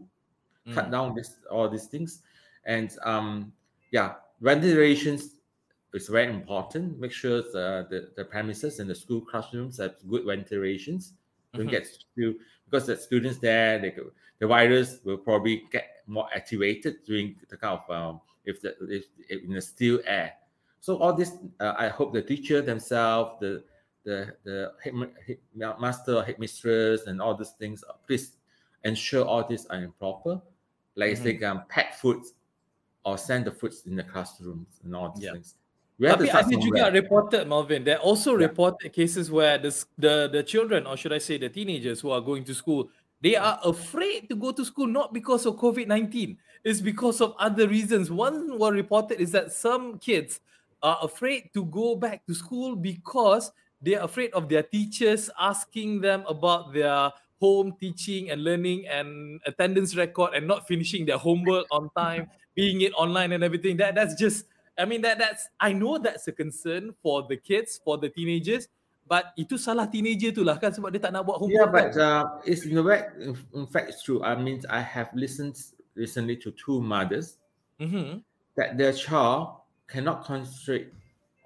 Mm. 0.67 0.75
Cut 0.75 0.91
down 0.91 1.15
this 1.15 1.37
all 1.51 1.69
these 1.69 1.87
things, 1.87 2.23
and 2.65 2.91
um, 3.05 3.53
yeah, 3.93 4.15
ventilations 4.41 5.37
is 5.93 6.09
very 6.09 6.33
important. 6.33 6.99
Make 6.99 7.13
sure 7.13 7.43
the, 7.43 7.87
the, 7.91 8.11
the 8.17 8.25
premises 8.25 8.81
and 8.81 8.89
the 8.89 8.95
school 8.95 9.21
classrooms 9.21 9.79
have 9.79 9.95
good 10.09 10.25
ventilations. 10.25 11.13
Don't 11.53 11.67
mm-hmm. 11.67 11.71
get 11.71 11.89
to 12.17 12.37
because 12.65 12.87
the 12.87 12.97
students 12.97 13.39
there, 13.39 13.79
they, 13.79 13.95
the 14.39 14.47
virus 14.47 14.99
will 15.05 15.19
probably 15.19 15.65
get 15.71 16.03
more 16.07 16.29
activated 16.35 17.05
during 17.07 17.37
the 17.49 17.57
kind 17.57 17.79
of 17.79 17.91
um, 17.91 18.21
if 18.45 18.63
the 18.63 18.75
if, 18.89 19.05
if 19.29 19.45
in 19.45 19.53
the 19.53 19.61
still 19.61 20.01
air. 20.07 20.33
So 20.81 20.97
all 20.99 21.13
this, 21.13 21.33
uh, 21.61 21.75
I 21.79 21.89
hope 21.89 22.13
the 22.13 22.23
teacher 22.23 22.63
themselves, 22.63 23.41
the 23.41 23.65
the 24.07 24.33
the 24.47 24.73
headmaster, 24.81 26.23
headmistress, 26.23 27.07
and 27.07 27.21
all 27.21 27.35
these 27.35 27.53
things. 27.59 27.85
Uh, 27.85 27.99
please 28.07 28.39
ensure 28.85 29.27
all 29.27 29.45
these 29.45 29.67
are 29.67 29.83
improper. 29.83 30.41
Like 30.95 31.19
mm-hmm. 31.19 31.41
say, 31.41 31.45
um, 31.45 31.63
pack 31.69 31.99
food 31.99 32.23
or 33.05 33.19
send 33.19 33.45
the 33.45 33.51
foods 33.51 33.83
in 33.85 33.97
the 33.97 34.03
classrooms 34.03 34.81
and 34.83 34.97
all 34.97 35.13
these 35.13 35.25
yeah. 35.25 35.33
things. 35.33 35.55
We 35.99 36.09
have 36.09 36.21
Tapi 36.21 36.29
ada 36.29 36.57
juga 36.57 36.93
reported, 36.93 37.49
Melvin. 37.49 37.85
There 37.85 37.97
are 37.97 38.05
also 38.05 38.37
yeah. 38.37 38.47
reported 38.47 38.93
cases 38.93 39.31
where 39.31 39.59
the, 39.59 39.73
the 39.99 40.29
the 40.33 40.43
children, 40.43 40.87
or 40.87 40.97
should 40.97 41.13
I 41.13 41.19
say, 41.19 41.37
the 41.37 41.49
teenagers 41.49 42.01
who 42.01 42.13
are 42.13 42.21
going 42.21 42.45
to 42.45 42.55
school, 42.55 42.89
they 43.21 43.35
are 43.35 43.59
afraid 43.65 44.29
to 44.29 44.37
go 44.37 44.53
to 44.53 44.65
school 44.65 44.87
not 44.87 45.13
because 45.13 45.49
of 45.49 45.57
COVID 45.57 45.89
nineteen. 45.89 46.37
It's 46.65 46.81
because 46.81 47.21
of 47.25 47.33
other 47.41 47.69
reasons. 47.69 48.11
One 48.11 48.59
was 48.59 48.73
reported 48.73 49.21
is 49.21 49.33
that 49.33 49.53
some 49.53 49.97
kids 49.99 50.41
are 50.83 50.99
afraid 51.01 51.49
to 51.55 51.65
go 51.65 51.97
back 51.97 52.27
to 52.27 52.35
school 52.35 52.77
because 52.77 53.53
they're 53.81 54.03
afraid 54.03 54.33
of 54.33 54.49
their 54.49 54.63
teachers 54.63 55.31
asking 55.39 56.01
them 56.01 56.25
about 56.29 56.73
their 56.73 57.13
home 57.41 57.77
teaching 57.79 58.31
and 58.31 58.43
learning 58.45 58.87
and 58.89 59.41
attendance 59.47 59.95
record 59.97 60.35
and 60.35 60.47
not 60.47 60.67
finishing 60.67 61.05
their 61.05 61.19
homework 61.19 61.67
on 61.71 61.91
time, 61.97 62.29
being 62.57 62.81
it 62.81 62.93
online 62.95 63.33
and 63.33 63.45
everything. 63.45 63.77
That 63.77 63.95
that's 63.95 64.15
just 64.15 64.47
I 64.79 64.85
mean 64.85 65.03
that 65.03 65.19
that's 65.19 65.49
I 65.61 65.73
know 65.73 65.99
that's 65.99 66.29
a 66.29 66.33
concern 66.33 66.95
for 67.03 67.25
the 67.29 67.37
kids, 67.37 67.81
for 67.85 67.99
the 67.99 68.09
teenagers, 68.09 68.69
but 69.07 69.33
itu 69.37 69.57
salah 69.61 69.87
teenager 69.87 70.33
tu 70.33 70.43
lah 70.45 70.57
kan 70.57 70.73
sebab 70.73 70.91
dia 70.93 71.01
tak 71.01 71.13
nak 71.13 71.29
buat 71.29 71.39
homework. 71.39 71.57
Yeah, 71.57 71.69
but 71.69 71.93
uh, 71.97 72.25
it's 72.49 72.65
in 72.65 72.81
fact, 72.81 73.07
in 73.53 73.67
fact 73.69 73.87
it's 73.93 74.03
true. 74.03 74.25
I 74.25 74.35
mean 74.37 74.65
I 74.73 74.81
have 74.81 75.13
listened 75.13 75.61
recently 75.97 76.37
to 76.45 76.53
two 76.57 76.81
mothers 76.81 77.41
mm-hmm. 77.81 78.21
that 78.57 78.77
their 78.77 78.93
child 78.93 79.65
cannot 79.89 80.25
concentrate 80.25 80.93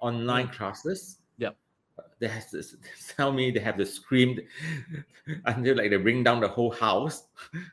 online 0.01 0.49
mm. 0.49 0.55
classes 0.57 1.20
they 2.21 2.29
have 2.29 2.49
to 2.51 2.63
tell 3.17 3.33
me 3.33 3.51
they 3.51 3.59
have 3.59 3.75
to 3.75 3.85
scream 3.85 4.39
until 5.45 5.75
like 5.75 5.89
they 5.89 5.97
bring 5.97 6.23
down 6.23 6.39
the 6.39 6.47
whole 6.47 6.71
house. 6.71 7.23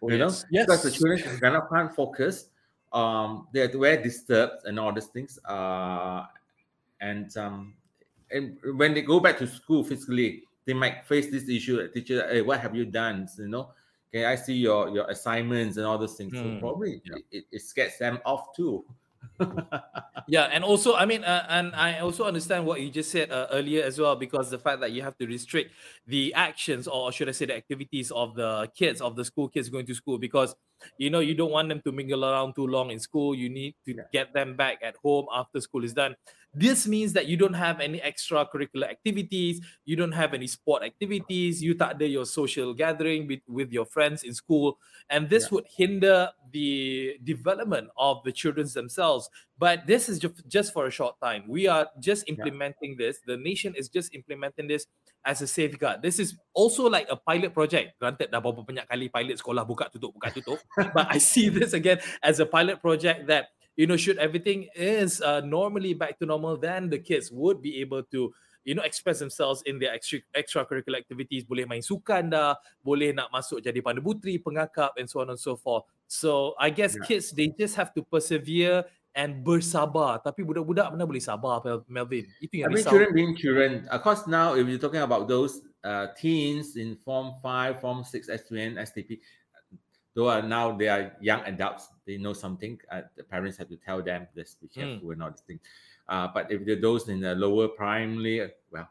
Oh, 0.02 0.10
you 0.10 0.16
yes. 0.16 0.18
know, 0.18 0.48
yes. 0.50 0.66
because 0.66 0.82
the 0.82 0.90
children 0.90 1.38
cannot 1.38 1.70
can't 1.70 1.94
focus 1.94 2.48
um, 2.92 3.48
they're 3.52 3.68
very 3.68 4.02
disturbed 4.02 4.64
and 4.64 4.78
all 4.78 4.92
these 4.92 5.06
things. 5.06 5.38
Uh, 5.44 6.24
and 7.00 7.34
um, 7.36 7.74
and 8.30 8.58
when 8.74 8.94
they 8.94 9.02
go 9.02 9.20
back 9.20 9.38
to 9.38 9.46
school 9.46 9.84
physically, 9.84 10.44
they 10.64 10.74
might 10.74 11.06
face 11.06 11.30
this 11.30 11.48
issue. 11.48 11.86
Teacher, 11.88 12.26
hey, 12.30 12.42
what 12.42 12.60
have 12.60 12.74
you 12.74 12.84
done? 12.84 13.28
You 13.38 13.48
know, 13.48 13.70
can 14.12 14.24
I 14.24 14.34
see 14.34 14.54
your 14.54 14.88
your 14.90 15.08
assignments 15.10 15.76
and 15.76 15.86
all 15.86 15.98
those 15.98 16.14
things? 16.14 16.32
Mm. 16.32 16.36
So 16.36 16.42
hmm, 16.42 16.58
probably 16.58 17.02
yeah. 17.04 17.18
it, 17.30 17.44
it 17.52 17.62
scares 17.62 17.98
them 17.98 18.18
off 18.24 18.54
too. 18.54 18.84
yeah, 20.28 20.44
and 20.52 20.64
also, 20.64 20.94
I 20.94 21.06
mean, 21.06 21.24
uh, 21.24 21.46
and 21.48 21.74
I 21.74 22.00
also 22.00 22.24
understand 22.24 22.66
what 22.66 22.80
you 22.80 22.90
just 22.90 23.10
said 23.10 23.30
uh, 23.30 23.46
earlier 23.52 23.84
as 23.84 23.98
well, 23.98 24.16
because 24.16 24.50
the 24.50 24.58
fact 24.58 24.80
that 24.80 24.92
you 24.92 25.02
have 25.02 25.16
to 25.18 25.26
restrict 25.26 25.72
the 26.06 26.34
actions, 26.34 26.88
or 26.88 27.12
should 27.12 27.28
I 27.28 27.32
say, 27.32 27.46
the 27.46 27.56
activities 27.56 28.10
of 28.10 28.34
the 28.34 28.70
kids, 28.76 29.00
of 29.00 29.16
the 29.16 29.24
school 29.24 29.48
kids 29.48 29.68
going 29.68 29.86
to 29.86 29.94
school, 29.94 30.18
because 30.18 30.54
you 30.98 31.10
know 31.10 31.20
you 31.20 31.34
don't 31.34 31.50
want 31.50 31.68
them 31.68 31.80
to 31.84 31.92
mingle 31.92 32.24
around 32.24 32.54
too 32.54 32.66
long 32.66 32.90
in 32.90 32.98
school. 32.98 33.34
You 33.34 33.48
need 33.48 33.74
to 33.86 33.94
yeah. 33.94 34.02
get 34.12 34.32
them 34.34 34.56
back 34.56 34.78
at 34.82 34.96
home 35.02 35.26
after 35.32 35.60
school 35.60 35.84
is 35.84 35.94
done. 35.94 36.16
This 36.54 36.86
means 36.86 37.12
that 37.12 37.26
you 37.26 37.36
don't 37.36 37.54
have 37.54 37.80
any 37.80 38.00
extracurricular 38.00 38.88
activities, 38.88 39.60
you 39.84 39.96
don't 39.96 40.12
have 40.12 40.32
any 40.32 40.46
sport 40.46 40.82
activities, 40.82 41.62
you 41.62 41.74
tak 41.74 42.00
ada 42.00 42.08
your 42.08 42.24
social 42.24 42.72
gathering 42.72 43.28
with, 43.28 43.44
with 43.46 43.70
your 43.70 43.84
friends 43.84 44.24
in 44.24 44.32
school, 44.32 44.78
and 45.10 45.28
this 45.28 45.44
yeah. 45.44 45.48
would 45.52 45.66
hinder 45.68 46.32
the 46.52 47.20
development 47.22 47.88
of 47.98 48.24
the 48.24 48.32
children 48.32 48.66
themselves. 48.72 49.28
But 49.58 49.86
this 49.86 50.08
is 50.08 50.18
just 50.48 50.72
for 50.72 50.86
a 50.86 50.90
short 50.90 51.20
time. 51.20 51.44
We 51.48 51.66
are 51.66 51.88
just 52.00 52.24
implementing 52.28 52.96
yeah. 52.96 53.06
this. 53.10 53.20
The 53.26 53.36
nation 53.36 53.74
is 53.76 53.88
just 53.88 54.14
implementing 54.14 54.68
this 54.68 54.86
as 55.24 55.42
a 55.42 55.46
safeguard. 55.46 56.00
This 56.00 56.18
is 56.18 56.38
also 56.54 56.88
like 56.88 57.06
a 57.10 57.16
pilot 57.16 57.52
project. 57.52 57.98
Granted, 58.00 58.30
dah 58.32 58.40
berapa 58.40 58.64
banyak 58.64 58.86
kali 58.88 59.12
pilot 59.12 59.36
sekolah 59.36 59.66
buka 59.66 59.90
tutup 59.92 60.14
buka 60.14 60.32
tutup, 60.32 60.62
but 60.96 61.10
I 61.10 61.18
see 61.18 61.50
this 61.52 61.74
again 61.74 62.00
as 62.22 62.40
a 62.40 62.46
pilot 62.46 62.80
project 62.80 63.26
that 63.28 63.52
you 63.78 63.86
know, 63.86 63.96
should 63.96 64.18
everything 64.18 64.66
is 64.74 65.22
uh, 65.22 65.40
normally 65.46 65.94
back 65.94 66.18
to 66.18 66.26
normal, 66.26 66.58
then 66.58 66.90
the 66.90 66.98
kids 66.98 67.30
would 67.30 67.62
be 67.62 67.78
able 67.80 68.02
to 68.10 68.34
you 68.66 68.74
know 68.74 68.82
express 68.82 69.22
themselves 69.22 69.62
in 69.64 69.78
their 69.78 69.94
extra 69.94 70.18
extracurricular 70.34 70.98
activities. 70.98 71.46
Boleh 71.46 71.64
main 71.64 71.80
sukan 71.80 72.34
dah 72.34 72.58
boleh 72.82 73.14
nak 73.14 73.30
masuk 73.30 73.62
jadi 73.62 73.78
pandu 73.78 74.02
puteri 74.02 74.42
pengakap 74.42 74.92
and 74.98 75.06
so 75.06 75.22
on 75.22 75.30
and 75.30 75.38
so 75.38 75.54
forth. 75.54 75.86
So 76.10 76.58
i 76.58 76.68
guess 76.68 76.98
yeah. 76.98 77.06
kids 77.06 77.30
they 77.30 77.54
just 77.54 77.78
have 77.78 77.94
to 77.94 78.02
persevere 78.02 78.82
and 79.16 79.46
bersabar. 79.46 80.20
Tapi 80.20 80.42
budak-budak 80.42 80.92
mana 80.92 81.06
boleh 81.06 81.22
sabar 81.22 81.62
Melvin? 81.88 82.28
Itu 82.42 82.60
yang 82.60 82.74
I 82.74 82.76
mean, 82.76 82.84
children 82.84 83.14
being 83.14 83.34
children 83.38 83.86
of 83.88 84.02
course 84.02 84.26
now 84.26 84.58
if 84.58 84.66
you're 84.66 84.82
talking 84.82 85.06
about 85.06 85.30
those 85.30 85.62
uh, 85.86 86.10
teens 86.18 86.74
in 86.74 86.98
form 87.06 87.38
5 87.40 87.78
form 87.78 88.02
6 88.02 88.26
SPM 88.26 88.76
STP 88.76 89.22
though 90.18 90.28
uh, 90.28 90.40
now 90.40 90.72
they 90.72 90.88
are 90.88 91.12
young 91.20 91.42
adults, 91.46 91.90
they 92.04 92.16
know 92.16 92.32
something. 92.32 92.76
Uh, 92.90 93.02
the 93.16 93.22
parents 93.22 93.56
have 93.56 93.68
to 93.68 93.76
tell 93.76 94.02
them 94.02 94.26
this, 94.34 94.56
be 94.60 94.66
hmm. 94.66 94.80
careful 94.80 95.08
mm. 95.08 95.12
and 95.12 95.22
all 95.22 95.30
these 95.30 95.46
things. 95.46 95.60
Uh, 96.08 96.26
but 96.34 96.50
if 96.50 96.66
they're 96.66 96.80
those 96.80 97.08
in 97.08 97.20
the 97.20 97.36
lower 97.36 97.68
primary, 97.68 98.50
well, 98.72 98.88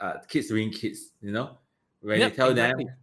uh, 0.00 0.14
kids 0.28 0.52
being 0.52 0.70
kids, 0.70 1.14
you 1.20 1.32
know, 1.32 1.58
when 2.00 2.20
yep, 2.20 2.30
you 2.30 2.36
tell 2.36 2.50
exactly. 2.50 2.84
them, 2.84 2.94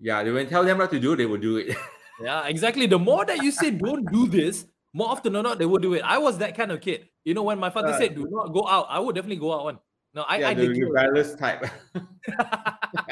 yeah, 0.00 0.22
they 0.22 0.30
when 0.30 0.44
you 0.44 0.50
tell 0.50 0.64
them 0.64 0.78
what 0.78 0.90
to 0.90 0.98
do, 0.98 1.14
they 1.14 1.26
will 1.26 1.36
do 1.36 1.58
it. 1.58 1.76
yeah, 2.22 2.46
exactly. 2.46 2.86
The 2.86 2.98
more 2.98 3.26
that 3.26 3.42
you 3.42 3.50
say 3.50 3.70
don't 3.70 4.10
do 4.10 4.26
this, 4.26 4.64
more 4.94 5.10
often 5.10 5.36
or 5.36 5.42
not 5.42 5.58
they 5.58 5.66
will 5.66 5.78
do 5.78 5.92
it. 5.92 6.00
I 6.02 6.16
was 6.16 6.38
that 6.38 6.56
kind 6.56 6.72
of 6.72 6.80
kid. 6.80 7.06
You 7.24 7.34
know, 7.34 7.42
when 7.42 7.58
my 7.58 7.68
father 7.68 7.88
uh, 7.88 7.98
said 7.98 8.14
do 8.14 8.26
not 8.30 8.48
go 8.54 8.66
out, 8.66 8.86
I 8.88 8.98
would 8.98 9.14
definitely 9.14 9.36
go 9.36 9.52
out 9.52 9.64
one. 9.64 9.78
No, 10.14 10.22
I, 10.22 10.38
yeah, 10.38 10.48
I 10.48 10.54
the 10.54 10.68
rebellious 10.68 11.34
type. 11.34 11.66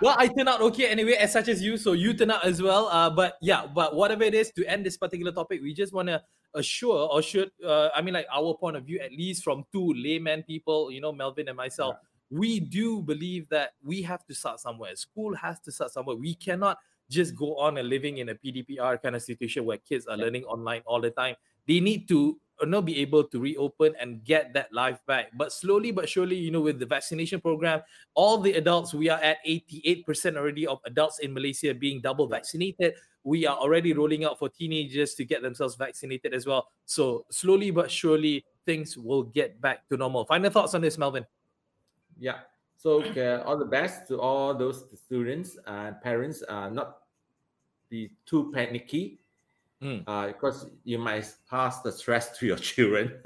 well, 0.00 0.16
I 0.18 0.28
turn 0.28 0.48
out 0.48 0.60
okay 0.60 0.88
anyway, 0.88 1.12
as 1.12 1.32
such 1.32 1.48
as 1.48 1.62
you, 1.62 1.76
so 1.76 1.92
you 1.92 2.14
turn 2.14 2.30
out 2.30 2.44
as 2.44 2.62
well. 2.62 2.88
Uh, 2.88 3.10
but 3.10 3.36
yeah, 3.40 3.66
but 3.66 3.94
whatever 3.94 4.24
it 4.24 4.34
is, 4.34 4.50
to 4.52 4.64
end 4.66 4.84
this 4.86 4.96
particular 4.96 5.32
topic, 5.32 5.60
we 5.62 5.74
just 5.74 5.92
want 5.92 6.08
to 6.08 6.22
assure 6.54 7.08
or 7.10 7.22
should, 7.22 7.50
uh, 7.64 7.88
I 7.94 8.02
mean, 8.02 8.14
like 8.14 8.26
our 8.32 8.54
point 8.54 8.76
of 8.76 8.84
view, 8.84 9.00
at 9.00 9.12
least 9.12 9.42
from 9.42 9.64
two 9.72 9.94
layman 9.96 10.42
people, 10.42 10.90
you 10.90 11.00
know, 11.00 11.12
Melvin 11.12 11.48
and 11.48 11.56
myself, 11.56 11.96
yeah. 12.30 12.38
we 12.38 12.60
do 12.60 13.02
believe 13.02 13.48
that 13.48 13.72
we 13.82 14.02
have 14.02 14.24
to 14.26 14.34
start 14.34 14.60
somewhere. 14.60 14.94
School 14.96 15.34
has 15.34 15.60
to 15.60 15.72
start 15.72 15.92
somewhere. 15.92 16.16
We 16.16 16.34
cannot 16.34 16.78
just 17.10 17.36
go 17.36 17.56
on 17.56 17.78
and 17.78 17.88
living 17.88 18.18
in 18.18 18.30
a 18.30 18.34
PDPR 18.34 19.02
kind 19.02 19.16
of 19.16 19.22
situation 19.22 19.64
where 19.64 19.78
kids 19.78 20.06
are 20.06 20.16
learning 20.16 20.44
online 20.44 20.82
all 20.86 21.00
the 21.00 21.10
time. 21.10 21.36
They 21.66 21.80
need 21.80 22.08
to 22.08 22.38
not 22.68 22.84
be 22.84 22.98
able 23.00 23.24
to 23.24 23.40
reopen 23.40 23.94
and 24.00 24.24
get 24.24 24.52
that 24.54 24.72
life 24.72 24.98
back. 25.06 25.30
But 25.36 25.52
slowly 25.52 25.90
but 25.90 26.08
surely, 26.08 26.36
you 26.36 26.50
know, 26.50 26.60
with 26.60 26.78
the 26.78 26.86
vaccination 26.86 27.40
program, 27.40 27.82
all 28.14 28.38
the 28.38 28.54
adults, 28.54 28.94
we 28.94 29.08
are 29.08 29.20
at 29.20 29.38
88% 29.46 30.36
already 30.36 30.66
of 30.66 30.80
adults 30.86 31.18
in 31.20 31.32
Malaysia 31.32 31.74
being 31.74 32.00
double 32.00 32.26
vaccinated. 32.26 32.94
We 33.24 33.46
are 33.46 33.56
already 33.56 33.92
rolling 33.92 34.24
out 34.24 34.38
for 34.38 34.48
teenagers 34.48 35.14
to 35.14 35.24
get 35.24 35.42
themselves 35.42 35.76
vaccinated 35.76 36.34
as 36.34 36.46
well. 36.46 36.68
So 36.86 37.24
slowly 37.30 37.70
but 37.70 37.90
surely, 37.90 38.44
things 38.66 38.96
will 38.96 39.24
get 39.24 39.60
back 39.60 39.88
to 39.88 39.96
normal. 39.96 40.24
Final 40.24 40.50
thoughts 40.50 40.74
on 40.74 40.80
this, 40.80 40.98
Melvin? 40.98 41.26
Yeah. 42.18 42.40
So 42.76 43.02
uh, 43.02 43.42
all 43.46 43.56
the 43.56 43.64
best 43.64 44.08
to 44.08 44.20
all 44.20 44.54
those 44.54 44.84
students 44.94 45.56
and 45.66 46.00
parents. 46.00 46.42
Uh, 46.48 46.68
not 46.68 46.98
be 47.88 48.10
too 48.26 48.50
panicky 48.52 49.21
Mm. 49.82 50.04
Uh, 50.06 50.28
because 50.28 50.70
you 50.84 50.98
might 50.98 51.26
pass 51.50 51.82
the 51.82 51.90
stress 51.90 52.38
to 52.38 52.46
your 52.46 52.56
children. 52.70 53.18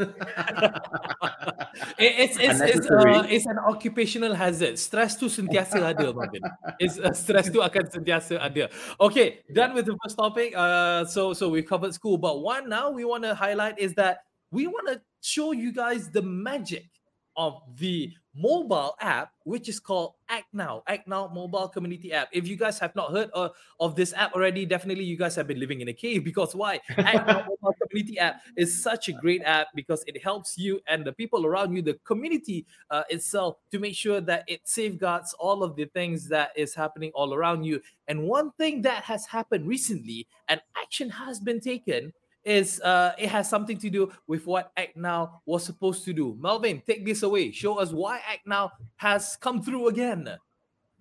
it's 1.99 2.39
it's 2.41 2.61
it's, 2.61 2.91
uh, 2.91 3.27
it's 3.29 3.45
an 3.45 3.59
occupational 3.59 4.33
hazard. 4.33 4.79
Stress 4.79 5.21
tu 5.21 5.29
sentiasa 5.29 5.85
ada, 5.85 6.17
Marvin. 6.17 6.41
It's 6.81 6.97
uh, 6.97 7.13
stress 7.13 7.53
tu 7.53 7.61
akan 7.61 7.93
sentiasa 7.93 8.41
ada. 8.41 8.73
Okay, 8.97 9.45
done 9.53 9.77
with 9.77 9.85
the 9.85 10.01
first 10.01 10.17
topic. 10.17 10.57
Uh, 10.57 11.05
so 11.05 11.37
so 11.37 11.53
we 11.53 11.61
covered 11.61 11.93
school, 11.93 12.17
but 12.17 12.41
one 12.41 12.73
now 12.73 12.89
we 12.89 13.05
want 13.05 13.29
to 13.29 13.37
highlight 13.37 13.77
is 13.77 13.93
that 14.01 14.25
we 14.49 14.65
want 14.65 14.89
to 14.89 14.97
show 15.21 15.53
you 15.53 15.77
guys 15.77 16.09
the 16.09 16.25
magic 16.25 16.89
of 17.37 17.61
the 17.77 18.17
mobile 18.37 18.95
app, 19.00 19.33
which 19.45 19.69
is 19.69 19.81
called 19.81 20.14
Act 20.28 20.47
Now, 20.52 20.83
Act 20.87 21.09
Now 21.09 21.31
mobile 21.33 21.69
community 21.69 22.12
app. 22.12 22.28
If 22.33 22.47
you 22.47 22.57
guys 22.57 22.78
have 22.78 22.95
not 22.95 23.12
heard 23.12 23.31
of, 23.31 23.52
of 23.81 23.97
this 23.97 24.12
app 24.12 24.35
already, 24.35 24.66
definitely 24.66 25.05
you 25.05 25.16
guys 25.16 25.35
have 25.37 25.47
been 25.47 25.59
living 25.59 25.81
in 25.81 25.88
a 25.88 25.93
cave 25.93 26.25
because 26.31 26.55
why? 26.55 26.81
Act 26.97 27.26
Now 27.26 27.47
mobile 27.49 27.75
community 27.88 28.19
app 28.19 28.43
is 28.57 28.83
such 28.83 29.09
a 29.09 29.12
great 29.12 29.43
app 29.45 29.69
because 29.75 30.05
it 30.07 30.23
helps 30.23 30.59
you 30.59 30.81
and 30.87 31.05
the 31.05 31.12
people 31.12 31.47
around 31.47 31.75
you, 31.75 31.83
the 31.83 31.95
community 32.05 32.66
uh, 32.90 33.05
itself, 33.09 33.57
to 33.71 33.78
make 33.78 33.95
sure 33.95 34.21
that 34.21 34.45
it 34.47 34.61
safeguards 34.64 35.35
all 35.38 35.62
of 35.62 35.76
the 35.76 35.87
things 35.87 36.28
that 36.28 36.50
is 36.57 36.75
happening 36.75 37.11
all 37.14 37.35
around 37.35 37.64
you. 37.64 37.81
And 38.09 38.23
one 38.23 38.52
thing 38.52 38.83
that 38.83 39.05
has 39.05 39.26
happened 39.26 39.66
recently, 39.66 40.26
and 40.49 40.61
action 40.76 41.11
has 41.11 41.40
been 41.40 41.61
taken 41.61 42.12
is 42.47 42.81
uh, 42.81 43.12
it 43.19 43.29
has 43.29 43.50
something 43.50 43.76
to 43.76 43.91
do 43.91 44.12
with 44.26 44.47
what 44.47 44.71
Act 44.76 44.97
Now 44.97 45.43
was 45.45 45.65
supposed 45.65 46.05
to 46.05 46.12
do. 46.15 46.38
Melvin, 46.41 46.81
take 46.87 47.05
this 47.05 47.25
away. 47.25 47.50
Show 47.50 47.79
us 47.79 47.91
why 47.91 48.21
Act 48.26 48.47
Now 48.47 48.73
has 48.97 49.37
come 49.37 49.61
through 49.61 49.88
again. 49.88 50.31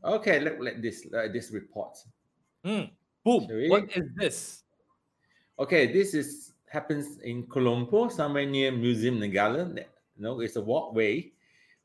Okay, 0.04 0.40
let, 0.40 0.60
let 0.60 0.82
this 0.82 1.06
uh, 1.14 1.28
this 1.32 1.52
report. 1.52 1.98
Mm. 2.66 2.90
Boom. 3.24 3.48
What 3.70 3.96
is 3.96 4.10
this? 4.16 4.64
Okay, 5.60 5.94
this 5.94 6.14
is 6.14 6.54
happens 6.68 7.20
in 7.22 7.48
Colombo, 7.48 8.10
somewhere 8.10 8.46
near 8.46 8.72
Museum. 8.72 9.22
You 9.22 9.86
know, 10.18 10.42
it's 10.42 10.56
a 10.56 10.62
walkway, 10.62 11.32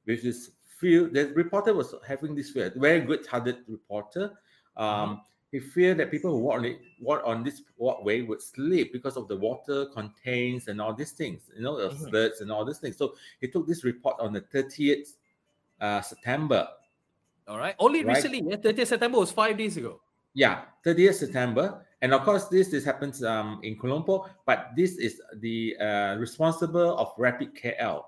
which 0.05 0.25
is 0.25 0.53
feel 0.79 1.09
the 1.13 1.33
reporter 1.35 1.75
was 1.75 1.95
having 2.07 2.35
this 2.35 2.51
very 2.51 3.01
good-hearted 3.01 3.59
reporter. 3.69 4.33
Um, 4.77 4.87
mm-hmm 4.87 5.15
he 5.53 5.59
feared 5.59 5.99
that 5.99 6.11
people 6.11 6.31
who 6.31 6.39
walk 6.39 6.59
on, 6.59 6.65
it, 6.65 6.81
walk 7.01 7.23
on 7.25 7.43
this 7.43 7.63
walkway 7.77 8.23
would 8.23 8.41
sleep 8.41 8.93
because 8.93 9.17
of 9.17 9.27
the 9.27 9.37
water 9.37 9.87
contains 9.87 10.69
and 10.69 10.81
all 10.81 10.95
these 10.95 11.13
things, 11.13 11.51
you 11.57 11.63
know, 11.63 11.77
the 11.77 11.95
mm-hmm. 11.95 12.43
and 12.43 12.53
all 12.53 12.65
these 12.65 12.79
things. 12.79 12.97
So 12.97 13.15
he 13.41 13.49
took 13.49 13.67
this 13.67 13.83
report 13.83 14.17
on 14.21 14.33
the 14.33 14.43
30th 14.43 15.15
uh, 15.81 16.01
September. 16.03 16.69
All 17.49 17.59
right. 17.59 17.75
Only 17.81 18.05
right? 18.05 18.17
recently, 18.17 18.45
yeah, 18.47 18.57
30th 18.57 18.87
September 18.87 19.19
was 19.19 19.33
five 19.33 19.59
days 19.59 19.77
ago. 19.77 20.01
Yeah, 20.35 20.63
30th 20.87 21.15
September. 21.15 21.85
And 22.03 22.15
of 22.15 22.23
course, 22.23 22.47
this 22.47 22.69
this 22.69 22.85
happens 22.85 23.23
um, 23.23 23.61
in 23.63 23.77
Colombo, 23.77 24.27
but 24.47 24.71
this 24.77 24.97
is 24.97 25.21
the 25.41 25.77
uh, 25.79 26.17
responsible 26.17 26.97
of 26.97 27.13
Rapid 27.19 27.55
KL. 27.55 28.05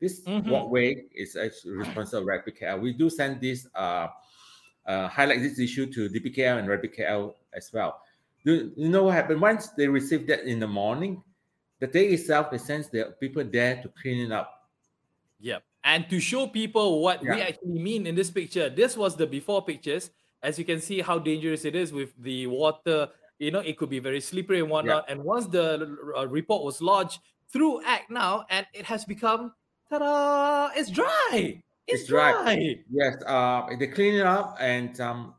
This 0.00 0.22
mm-hmm. 0.22 0.48
walkway 0.48 1.04
is 1.14 1.36
actually 1.36 1.72
responsible 1.72 2.22
of 2.22 2.26
Rapid 2.26 2.56
KL. 2.56 2.80
We 2.80 2.92
do 2.92 3.10
send 3.10 3.40
this 3.40 3.66
uh, 3.74 4.08
uh, 4.86 5.08
highlight 5.08 5.40
this 5.40 5.58
issue 5.58 5.86
to 5.92 6.08
DBKL 6.08 6.58
and 6.58 6.68
RapidKL 6.68 7.34
as 7.54 7.70
well. 7.72 8.00
Do 8.44 8.72
you 8.76 8.88
know 8.88 9.04
what 9.04 9.14
happened? 9.14 9.40
Once 9.40 9.68
they 9.70 9.88
received 9.88 10.28
that 10.28 10.44
in 10.44 10.60
the 10.60 10.68
morning, 10.68 11.22
the 11.80 11.86
day 11.86 12.06
itself, 12.08 12.50
they 12.50 12.58
sent 12.58 12.90
the 12.92 13.14
people 13.18 13.44
there 13.44 13.82
to 13.82 13.90
clean 14.00 14.24
it 14.24 14.32
up. 14.32 14.70
Yep. 15.40 15.62
And 15.84 16.08
to 16.10 16.20
show 16.20 16.46
people 16.46 17.02
what 17.02 17.22
yeah. 17.22 17.34
we 17.34 17.42
actually 17.42 17.78
mean 17.78 18.06
in 18.06 18.14
this 18.14 18.30
picture, 18.30 18.70
this 18.70 18.96
was 18.96 19.16
the 19.16 19.26
before 19.26 19.64
pictures. 19.64 20.10
As 20.42 20.58
you 20.58 20.64
can 20.64 20.80
see, 20.80 21.00
how 21.00 21.18
dangerous 21.18 21.64
it 21.64 21.74
is 21.74 21.92
with 21.92 22.10
the 22.22 22.46
water. 22.46 23.08
You 23.38 23.50
know, 23.50 23.60
it 23.60 23.76
could 23.76 23.90
be 23.90 23.98
very 23.98 24.20
slippery 24.20 24.60
and 24.60 24.70
whatnot. 24.70 25.04
Yeah. 25.06 25.14
And 25.14 25.24
once 25.24 25.46
the 25.46 25.96
uh, 26.16 26.26
report 26.28 26.64
was 26.64 26.80
lodged 26.80 27.20
through 27.52 27.82
Act 27.84 28.10
Now, 28.10 28.44
and 28.50 28.66
it 28.72 28.84
has 28.84 29.04
become, 29.04 29.52
ta-da! 29.90 30.70
It's 30.74 30.90
dry. 30.90 31.62
It's, 31.86 32.02
it's 32.02 32.08
dry. 32.08 32.32
dry. 32.32 32.78
Yes, 32.90 33.16
uh, 33.26 33.66
they 33.78 33.86
clean 33.86 34.14
it 34.14 34.26
up, 34.26 34.56
and 34.60 35.00
um, 35.00 35.34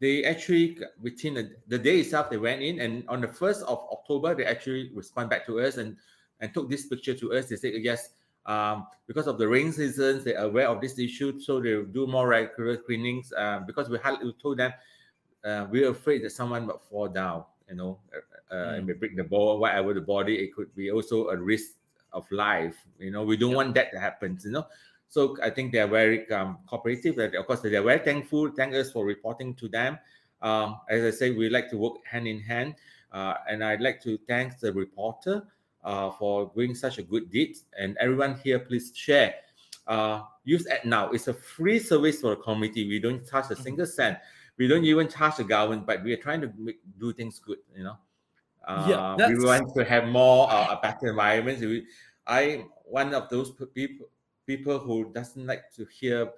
they 0.00 0.24
actually 0.24 0.78
within 1.00 1.34
the, 1.34 1.50
the 1.68 1.78
day 1.78 2.00
itself 2.00 2.30
they 2.30 2.36
went 2.36 2.62
in 2.62 2.80
and 2.80 3.08
on 3.08 3.20
the 3.20 3.28
1st 3.28 3.62
of 3.62 3.78
october 3.90 4.34
they 4.34 4.44
actually 4.44 4.90
respond 4.94 5.30
back 5.30 5.46
to 5.46 5.60
us 5.60 5.76
and 5.76 5.96
and 6.40 6.52
took 6.52 6.68
this 6.68 6.86
picture 6.86 7.14
to 7.14 7.32
us 7.32 7.48
they 7.48 7.56
said 7.56 7.72
yes 7.80 8.10
um, 8.46 8.86
because 9.08 9.26
of 9.26 9.38
the 9.38 9.48
rain 9.48 9.72
seasons 9.72 10.24
they're 10.24 10.38
aware 10.38 10.68
of 10.68 10.80
this 10.80 10.98
issue 10.98 11.40
so 11.40 11.60
they 11.60 11.82
do 11.92 12.06
more 12.06 12.28
regular 12.28 12.76
cleanings 12.76 13.32
uh, 13.36 13.60
because 13.66 13.88
we 13.88 13.98
had 13.98 14.16
we 14.22 14.32
told 14.40 14.58
them 14.58 14.72
uh, 15.44 15.66
we're 15.70 15.90
afraid 15.90 16.22
that 16.22 16.30
someone 16.30 16.66
might 16.66 16.80
fall 16.90 17.08
down 17.08 17.44
you 17.68 17.74
know 17.74 17.98
uh, 18.50 18.54
mm. 18.54 18.78
and 18.78 18.86
may 18.86 18.92
break 18.92 19.16
the 19.16 19.24
ball 19.24 19.58
whatever 19.58 19.94
the 19.94 20.00
body 20.00 20.36
it 20.36 20.54
could 20.54 20.72
be 20.74 20.90
also 20.90 21.28
a 21.28 21.36
risk 21.36 21.72
of 22.12 22.30
life 22.30 22.76
you 22.98 23.10
know 23.10 23.24
we 23.24 23.36
don't 23.36 23.50
yep. 23.50 23.56
want 23.56 23.74
that 23.74 23.90
to 23.90 23.98
happen 23.98 24.38
you 24.44 24.50
know 24.52 24.66
so 25.08 25.36
I 25.42 25.50
think 25.50 25.72
they 25.72 25.78
are 25.78 25.88
very 25.88 26.30
um, 26.30 26.58
cooperative. 26.66 27.18
And 27.18 27.34
of 27.34 27.46
course, 27.46 27.60
they 27.60 27.74
are 27.74 27.82
very 27.82 28.04
thankful. 28.04 28.50
Thank 28.50 28.74
us 28.74 28.90
for 28.90 29.04
reporting 29.04 29.54
to 29.54 29.68
them. 29.68 29.98
Um, 30.42 30.80
as 30.88 31.02
I 31.14 31.16
say, 31.16 31.30
we 31.30 31.48
like 31.48 31.70
to 31.70 31.78
work 31.78 31.94
hand 32.04 32.26
in 32.26 32.40
hand. 32.40 32.74
Uh, 33.12 33.34
and 33.48 33.64
I'd 33.64 33.80
like 33.80 34.02
to 34.02 34.18
thank 34.28 34.58
the 34.58 34.72
reporter 34.72 35.46
uh, 35.84 36.10
for 36.10 36.50
doing 36.54 36.74
such 36.74 36.98
a 36.98 37.02
good 37.02 37.30
deed. 37.30 37.56
And 37.78 37.96
everyone 37.98 38.38
here, 38.42 38.58
please 38.58 38.92
share. 38.94 39.34
Uh, 39.86 40.22
use 40.44 40.66
Act 40.66 40.84
Now. 40.84 41.10
It's 41.10 41.28
a 41.28 41.34
free 41.34 41.78
service 41.78 42.20
for 42.20 42.30
the 42.30 42.36
community. 42.36 42.88
We 42.88 42.98
don't 42.98 43.26
charge 43.26 43.46
a 43.46 43.54
mm-hmm. 43.54 43.62
single 43.62 43.86
cent. 43.86 44.18
We 44.58 44.66
don't 44.68 44.84
even 44.84 45.08
charge 45.08 45.36
the 45.36 45.44
government, 45.44 45.86
but 45.86 46.02
we 46.02 46.12
are 46.12 46.16
trying 46.16 46.40
to 46.40 46.52
make, 46.58 46.80
do 46.98 47.12
things 47.12 47.38
good. 47.38 47.58
You 47.76 47.84
know, 47.84 47.96
uh, 48.66 48.86
yeah, 49.18 49.28
we 49.28 49.44
want 49.44 49.72
to 49.76 49.84
have 49.84 50.08
more 50.08 50.50
uh, 50.50 50.76
a 50.76 50.80
better 50.82 51.08
environment. 51.08 51.84
I 52.26 52.64
one 52.84 53.14
of 53.14 53.28
those 53.28 53.52
people 53.74 54.08
people 54.46 54.78
who 54.78 55.12
doesn't 55.12 55.46
like 55.46 55.72
to 55.74 55.84
hear 55.86 56.30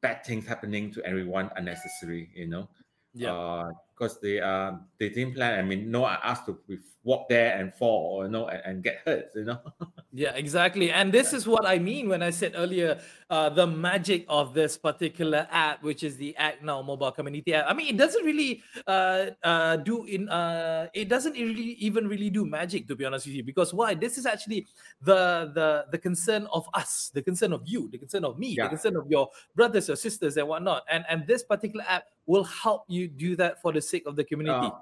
bad 0.00 0.24
things 0.24 0.46
happening 0.46 0.92
to 0.92 1.04
everyone 1.04 1.50
unnecessary 1.56 2.30
you 2.34 2.46
know? 2.46 2.68
Yeah. 3.14 3.70
Because 3.94 4.16
uh, 4.16 4.20
they 4.22 4.40
uh 4.40 4.72
they 4.98 5.08
didn't 5.08 5.34
plan 5.34 5.58
i 5.58 5.62
mean 5.62 5.90
no 5.90 6.04
i 6.04 6.18
asked 6.22 6.46
to 6.46 6.58
walk 7.04 7.28
there 7.28 7.56
and 7.58 7.74
fall 7.74 8.24
you 8.24 8.30
know 8.30 8.48
and, 8.48 8.62
and 8.64 8.82
get 8.82 9.00
hurt 9.06 9.30
you 9.34 9.44
know 9.44 9.58
yeah 10.12 10.32
exactly 10.34 10.90
and 10.90 11.12
this 11.12 11.32
is 11.32 11.46
what 11.46 11.66
i 11.66 11.78
mean 11.78 12.08
when 12.08 12.22
i 12.22 12.30
said 12.30 12.52
earlier 12.56 13.00
uh, 13.30 13.48
the 13.50 13.66
magic 13.66 14.24
of 14.28 14.54
this 14.54 14.76
particular 14.76 15.46
app, 15.50 15.82
which 15.82 16.02
is 16.02 16.16
the 16.16 16.34
Act 16.36 16.62
Now 16.62 16.80
mobile 16.80 17.12
community 17.12 17.52
app. 17.52 17.66
I 17.68 17.74
mean, 17.74 17.94
it 17.94 17.98
doesn't 17.98 18.24
really 18.24 18.62
uh, 18.86 19.26
uh, 19.42 19.76
do 19.76 20.04
in 20.04 20.28
uh, 20.28 20.88
it 20.94 21.08
doesn't 21.08 21.34
really 21.34 21.76
even 21.78 22.08
really 22.08 22.30
do 22.30 22.46
magic 22.46 22.88
to 22.88 22.96
be 22.96 23.04
honest 23.04 23.26
with 23.26 23.34
you. 23.34 23.44
Because 23.44 23.74
why? 23.74 23.94
This 23.94 24.16
is 24.16 24.24
actually 24.24 24.66
the 25.02 25.52
the 25.54 25.86
the 25.90 25.98
concern 25.98 26.46
of 26.52 26.66
us, 26.72 27.10
the 27.12 27.22
concern 27.22 27.52
of 27.52 27.62
you, 27.66 27.88
the 27.90 27.98
concern 27.98 28.24
of 28.24 28.38
me, 28.38 28.56
yeah. 28.56 28.64
the 28.64 28.70
concern 28.70 28.96
of 28.96 29.10
your 29.10 29.28
brothers, 29.54 29.88
your 29.88 29.96
sisters, 29.96 30.36
and 30.36 30.48
whatnot. 30.48 30.84
And 30.90 31.04
and 31.08 31.26
this 31.26 31.42
particular 31.42 31.84
app 31.86 32.04
will 32.26 32.44
help 32.44 32.84
you 32.88 33.08
do 33.08 33.36
that 33.36 33.60
for 33.60 33.72
the 33.72 33.80
sake 33.80 34.06
of 34.06 34.16
the 34.16 34.24
community. 34.24 34.72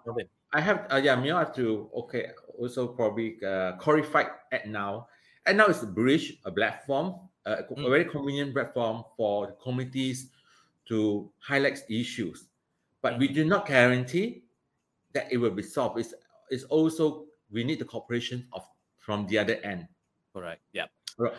Uh, 0.56 0.58
I 0.58 0.60
have 0.60 0.86
uh, 0.90 0.96
yeah, 0.96 1.16
me 1.16 1.28
have 1.28 1.54
to 1.56 1.90
okay 1.94 2.28
also 2.58 2.88
probably 2.88 3.36
uh, 3.46 3.72
qualify 3.72 4.24
Act 4.52 4.66
Now. 4.66 5.08
And 5.46 5.58
Now 5.58 5.66
it's 5.66 5.82
a 5.82 5.86
bridge, 5.86 6.38
a 6.44 6.50
platform 6.50 7.14
a, 7.44 7.62
mm. 7.62 7.86
a 7.86 7.88
very 7.88 8.04
convenient 8.04 8.52
platform 8.52 9.04
for 9.16 9.52
communities 9.62 10.30
to 10.88 11.30
highlight 11.38 11.78
issues. 11.88 12.46
But 13.02 13.14
mm. 13.14 13.18
we 13.20 13.28
do 13.28 13.44
not 13.44 13.66
guarantee 13.66 14.42
that 15.12 15.28
it 15.30 15.38
will 15.38 15.50
be 15.50 15.62
solved. 15.62 16.00
It's, 16.00 16.14
it's 16.50 16.64
also 16.64 17.26
we 17.50 17.64
need 17.64 17.78
the 17.78 17.84
cooperation 17.84 18.46
of 18.52 18.66
from 18.98 19.26
the 19.28 19.38
other 19.38 19.54
end. 19.62 19.86
Correct. 20.34 20.60
Yeah. 20.72 20.86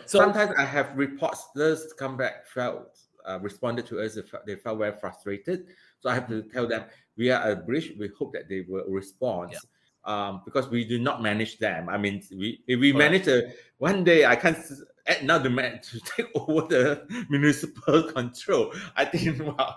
So 0.05 0.19
sometimes 0.19 0.55
I 0.57 0.65
have 0.65 0.97
reports 0.97 1.49
those 1.53 1.93
come 1.99 2.17
back 2.17 2.47
felt 2.47 2.97
uh, 3.27 3.39
responded 3.41 3.85
to 3.87 4.01
us. 4.01 4.17
They 4.45 4.55
felt 4.55 4.79
very 4.79 4.97
frustrated. 4.97 5.67
So 5.99 6.09
I 6.09 6.15
have 6.15 6.27
to 6.29 6.41
tell 6.43 6.67
them 6.67 6.85
we 7.17 7.31
are 7.31 7.51
a 7.51 7.55
bridge. 7.55 7.93
We 7.99 8.09
hope 8.17 8.33
that 8.33 8.47
they 8.49 8.65
will 8.67 8.85
respond. 8.87 9.53
Yeah. 9.53 9.59
Um, 10.05 10.41
because 10.45 10.69
we 10.69 10.85
do 10.85 10.99
not 10.99 11.21
manage 11.21 11.57
them. 11.57 11.89
I 11.89 11.97
mean, 11.97 12.23
we 12.31 12.63
if 12.67 12.79
we 12.79 12.93
manage 12.93 13.27
a 13.27 13.51
one 13.77 14.05
day 14.05 14.25
I 14.25 14.37
can't 14.37 14.57
now 15.23 15.37
the 15.37 15.49
man 15.49 15.79
to 15.83 15.99
take 15.99 16.27
over 16.35 16.67
the 16.67 17.25
municipal 17.29 18.03
control. 18.13 18.73
I 18.95 19.05
think 19.05 19.39
wow, 19.57 19.75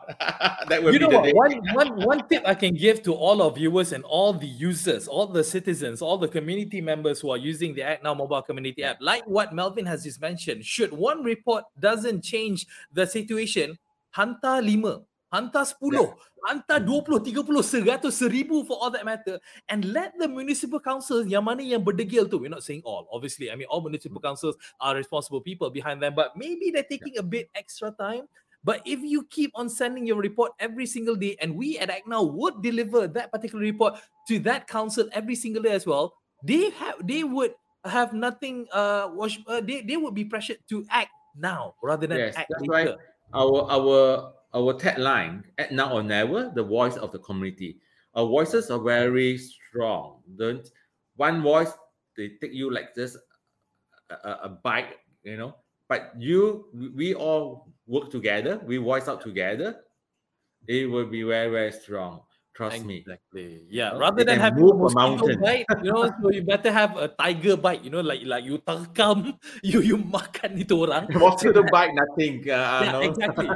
that 0.68 0.82
would 0.82 0.94
you 0.94 1.00
be 1.00 1.08
know 1.08 1.20
what? 1.20 1.34
One, 1.34 1.74
one, 1.74 2.06
one 2.06 2.28
tip 2.28 2.42
I 2.46 2.54
can 2.54 2.74
give 2.74 3.02
to 3.04 3.14
all 3.14 3.42
our 3.42 3.50
viewers 3.50 3.92
and 3.92 4.04
all 4.04 4.32
the 4.32 4.46
users, 4.46 5.08
all 5.08 5.26
the 5.26 5.44
citizens, 5.44 6.02
all 6.02 6.18
the 6.18 6.28
community 6.28 6.80
members 6.80 7.20
who 7.20 7.30
are 7.30 7.36
using 7.36 7.74
the 7.74 7.82
Act 7.82 8.04
Now 8.04 8.14
mobile 8.14 8.42
community 8.42 8.82
app, 8.84 8.98
like 9.00 9.24
what 9.26 9.54
Melvin 9.54 9.86
has 9.86 10.04
just 10.04 10.20
mentioned, 10.20 10.64
should 10.64 10.92
one 10.92 11.22
report 11.22 11.64
doesn't 11.78 12.22
change 12.22 12.66
the 12.92 13.06
situation, 13.06 13.78
hantar 14.16 14.62
lima 14.64 15.02
hantar 15.32 15.64
10, 15.64 15.94
yeah. 15.94 16.10
hantar 16.46 16.82
20, 16.82 17.32
30, 17.32 17.46
100, 17.46 18.10
1000 18.10 18.66
for 18.66 18.76
all 18.76 18.90
that 18.90 19.04
matter 19.04 19.38
and 19.68 19.84
let 19.86 20.12
the 20.18 20.26
municipal 20.26 20.80
councils 20.80 21.26
yang 21.26 21.44
mana 21.44 21.62
yang 21.62 21.82
berdegil 21.82 22.28
tu, 22.28 22.38
we're 22.38 22.50
not 22.50 22.62
saying 22.62 22.82
all, 22.84 23.06
obviously. 23.12 23.50
I 23.50 23.54
mean, 23.54 23.66
all 23.70 23.80
municipal 23.80 24.18
mm. 24.18 24.26
councils 24.26 24.56
are 24.80 24.94
responsible 24.94 25.40
people 25.40 25.70
behind 25.70 26.02
them, 26.02 26.14
but 26.14 26.36
maybe 26.36 26.70
they're 26.70 26.86
taking 26.86 27.14
yeah. 27.14 27.22
a 27.22 27.26
bit 27.26 27.50
extra 27.54 27.94
time. 27.94 28.26
But 28.62 28.82
if 28.84 29.00
you 29.00 29.24
keep 29.30 29.52
on 29.54 29.70
sending 29.70 30.06
your 30.06 30.18
report 30.18 30.52
every 30.60 30.84
single 30.84 31.16
day, 31.16 31.36
and 31.40 31.56
we 31.56 31.78
at 31.78 31.88
Act 31.88 32.06
Now 32.06 32.22
would 32.22 32.60
deliver 32.60 33.08
that 33.08 33.32
particular 33.32 33.64
report 33.64 33.96
to 34.28 34.38
that 34.40 34.68
council 34.68 35.08
every 35.12 35.34
single 35.34 35.62
day 35.62 35.72
as 35.72 35.86
well, 35.86 36.12
they 36.44 36.68
have 36.76 37.00
they 37.00 37.24
would 37.24 37.54
have 37.84 38.12
nothing. 38.12 38.68
Uh, 38.68 39.08
wash, 39.16 39.40
uh 39.48 39.64
they 39.64 39.80
they 39.80 39.96
would 39.96 40.12
be 40.12 40.28
pressured 40.28 40.60
to 40.68 40.84
act 40.92 41.08
now 41.32 41.72
rather 41.82 42.06
than 42.06 42.18
yes, 42.18 42.36
act 42.36 42.52
that's 42.52 42.68
later. 42.68 43.00
Right. 43.00 43.08
Our 43.32 43.64
our 43.70 44.32
our 44.54 44.74
tagline 44.74 45.44
at 45.58 45.72
Now 45.72 45.92
or 45.92 46.02
never 46.02 46.50
the 46.54 46.62
voice 46.62 46.96
of 46.96 47.12
the 47.12 47.18
community. 47.18 47.78
Our 48.14 48.26
voices 48.26 48.70
are 48.70 48.80
very 48.80 49.38
strong. 49.38 50.22
Don't 50.36 50.68
one 51.16 51.42
voice 51.42 51.70
they 52.16 52.30
take 52.40 52.52
you 52.52 52.72
like 52.72 52.94
this 52.94 53.16
a, 54.10 54.30
a 54.44 54.48
bite 54.48 54.96
you 55.22 55.36
know? 55.36 55.56
But 55.88 56.12
you 56.18 56.66
we 56.96 57.14
all 57.14 57.68
work 57.86 58.10
together 58.10 58.60
we 58.64 58.76
voice 58.76 59.08
out 59.08 59.20
together 59.20 59.80
it 60.68 60.88
will 60.88 61.06
be 61.06 61.22
very 61.22 61.50
very 61.50 61.72
strong 61.72 62.22
Trust 62.60 62.84
me. 62.84 63.00
Exactly. 63.00 63.64
Yeah. 63.72 63.96
Rather 63.96 64.20
than 64.20 64.36
having 64.36 64.68
a 64.68 64.74
mosquito 64.76 65.32
bite, 65.40 65.64
you 65.80 65.96
know, 65.96 66.12
so 66.12 66.28
you 66.28 66.44
better 66.44 66.68
have 66.68 66.92
a 67.00 67.08
tiger 67.08 67.56
bite. 67.56 67.80
You 67.80 67.88
know, 67.88 68.04
like 68.04 68.20
like 68.28 68.44
you 68.44 68.60
terkam, 68.60 69.32
you 69.64 69.80
you 69.80 69.96
makan 69.96 70.60
itu 70.60 70.76
orang. 70.84 71.08
Mosquito 71.16 71.64
bite, 71.72 71.96
nothing. 71.96 72.44
Uh, 72.50 72.82
yeah, 72.84 72.92
no. 72.92 73.00
exactly. 73.00 73.48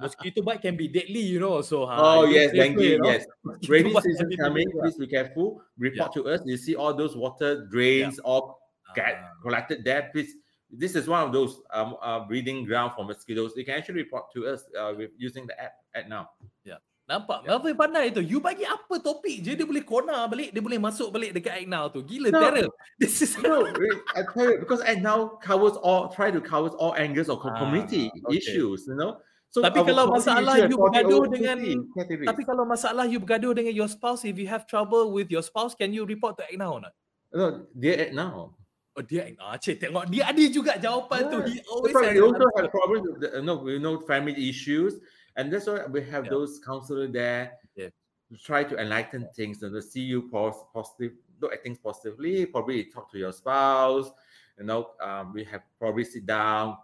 mosquito 0.00 0.40
bite 0.40 0.62
can 0.64 0.72
be 0.78 0.88
deadly, 0.88 1.20
you 1.20 1.36
know. 1.36 1.60
So. 1.60 1.84
Uh, 1.84 2.00
oh 2.00 2.24
yes, 2.24 2.56
dengue. 2.56 2.80
You 2.80 2.96
know? 3.04 3.12
Yes. 3.12 3.28
Rainy 3.68 3.92
season 4.00 4.32
coming. 4.40 4.64
Please 4.72 4.96
be 4.96 5.04
careful. 5.04 5.60
Report 5.76 6.08
yeah. 6.08 6.22
to 6.22 6.28
us. 6.32 6.40
You 6.48 6.56
see 6.56 6.72
all 6.80 6.96
those 6.96 7.12
water 7.12 7.68
drains 7.68 8.16
yeah. 8.16 8.24
all 8.24 8.64
get 8.96 9.20
uh, 9.20 9.36
collected 9.44 9.84
there. 9.84 10.08
Please. 10.16 10.32
This 10.68 10.96
is 10.96 11.08
one 11.08 11.24
of 11.24 11.32
those 11.32 11.64
um, 11.72 11.96
uh, 12.00 12.28
breeding 12.28 12.64
ground 12.64 12.92
for 12.92 13.04
mosquitoes. 13.04 13.56
You 13.56 13.64
can 13.64 13.76
actually 13.80 14.04
report 14.04 14.28
to 14.36 14.52
us 14.52 14.64
uh, 14.76 14.92
with 14.96 15.16
using 15.16 15.48
the 15.48 15.56
app 15.56 15.72
at 15.96 16.08
now. 16.12 16.28
Yeah. 16.64 16.76
Nampak? 17.08 17.40
Yeah. 17.40 17.56
Melvin 17.56 17.72
pandai 17.72 18.12
tu. 18.12 18.20
You 18.20 18.36
bagi 18.36 18.68
apa 18.68 19.00
topik 19.00 19.40
je 19.40 19.56
dia 19.56 19.64
boleh 19.64 19.80
corner 19.80 20.28
balik, 20.28 20.52
dia 20.52 20.60
boleh 20.60 20.76
masuk 20.76 21.08
balik 21.08 21.32
dekat 21.32 21.64
Act 21.64 21.68
Now 21.72 21.88
tu. 21.88 22.04
Gila 22.04 22.28
no. 22.28 22.36
terror. 22.36 22.68
This 23.00 23.24
is 23.24 23.32
no, 23.40 23.64
I 24.12 24.28
tell 24.28 24.52
you 24.52 24.60
because 24.60 24.84
Act 24.84 25.00
Now 25.00 25.40
covers 25.40 25.80
all 25.80 26.12
try 26.12 26.28
to 26.28 26.36
cover 26.44 26.68
all 26.76 26.92
angles 27.00 27.32
of 27.32 27.40
community 27.40 28.12
ah, 28.12 28.28
okay. 28.28 28.44
issues, 28.44 28.84
you 28.84 28.92
know. 29.00 29.16
So 29.48 29.64
tapi 29.64 29.80
kalau 29.80 30.12
masalah 30.12 30.68
you 30.68 30.76
bergaduh 30.76 31.24
dengan 31.32 31.56
categories. 31.96 32.28
tapi 32.28 32.42
kalau 32.44 32.68
masalah 32.68 33.08
you 33.08 33.16
bergaduh 33.16 33.56
dengan 33.56 33.72
your 33.72 33.88
spouse 33.88 34.28
if 34.28 34.36
you 34.36 34.44
have 34.44 34.68
trouble 34.68 35.08
with 35.08 35.32
your 35.32 35.40
spouse 35.40 35.72
can 35.72 35.88
you 35.96 36.04
report 36.04 36.36
to 36.36 36.44
Act 36.44 36.60
Now 36.60 36.76
or 36.76 36.84
not? 36.84 36.92
No, 37.32 37.64
dia 37.72 38.04
Act 38.04 38.12
Now. 38.12 38.52
Oh, 38.92 39.04
dia 39.06 39.32
ah, 39.40 39.56
cik 39.56 39.80
tengok 39.80 40.12
dia 40.12 40.28
ada 40.28 40.44
juga 40.52 40.76
jawapan 40.76 41.24
yeah. 41.24 41.32
tu. 41.32 41.38
He 41.48 41.56
always 41.72 41.96
also 41.96 42.44
have 42.52 42.68
problems 42.68 43.02
with 43.08 43.18
the, 43.24 43.40
no, 43.40 43.64
we 43.64 43.80
know 43.80 43.96
family 44.04 44.36
issues 44.36 45.00
and 45.38 45.52
that's 45.52 45.66
why 45.66 45.86
we 45.86 46.02
have 46.02 46.24
yeah. 46.24 46.30
those 46.30 46.58
counselors 46.58 47.12
there 47.12 47.52
yeah. 47.76 47.88
to 48.30 48.38
try 48.42 48.64
to 48.64 48.76
enlighten 48.76 49.28
things 49.34 49.62
and 49.62 49.72
to 49.72 49.80
see 49.80 50.00
you 50.00 50.28
post 50.28 50.64
positive, 50.74 51.12
look 51.40 51.52
at 51.52 51.62
things 51.62 51.78
positively. 51.78 52.44
Probably 52.44 52.84
talk 52.84 53.10
to 53.12 53.18
your 53.18 53.32
spouse. 53.32 54.10
You 54.58 54.64
know, 54.64 54.90
um, 55.00 55.32
we 55.32 55.44
have 55.44 55.62
probably 55.78 56.04
sit 56.04 56.26
down. 56.26 56.76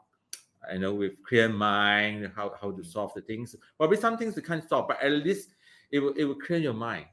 You 0.73 0.79
know, 0.79 0.95
with 0.95 1.23
clear 1.29 1.47
mind, 1.47 2.33
how, 2.35 2.55
how 2.59 2.71
to 2.71 2.83
solve 2.83 3.13
the 3.15 3.21
things. 3.21 3.55
Probably 3.77 3.99
some 3.99 4.17
things 4.17 4.35
we 4.35 4.41
can't 4.41 4.67
solve, 4.67 4.89
but 4.89 5.03
at 5.03 5.13
least 5.13 5.51
it 5.91 5.99
will 5.99 6.15
it 6.15 6.25
will 6.25 6.37
clear 6.37 6.59
your 6.59 6.73
mind 6.73 7.05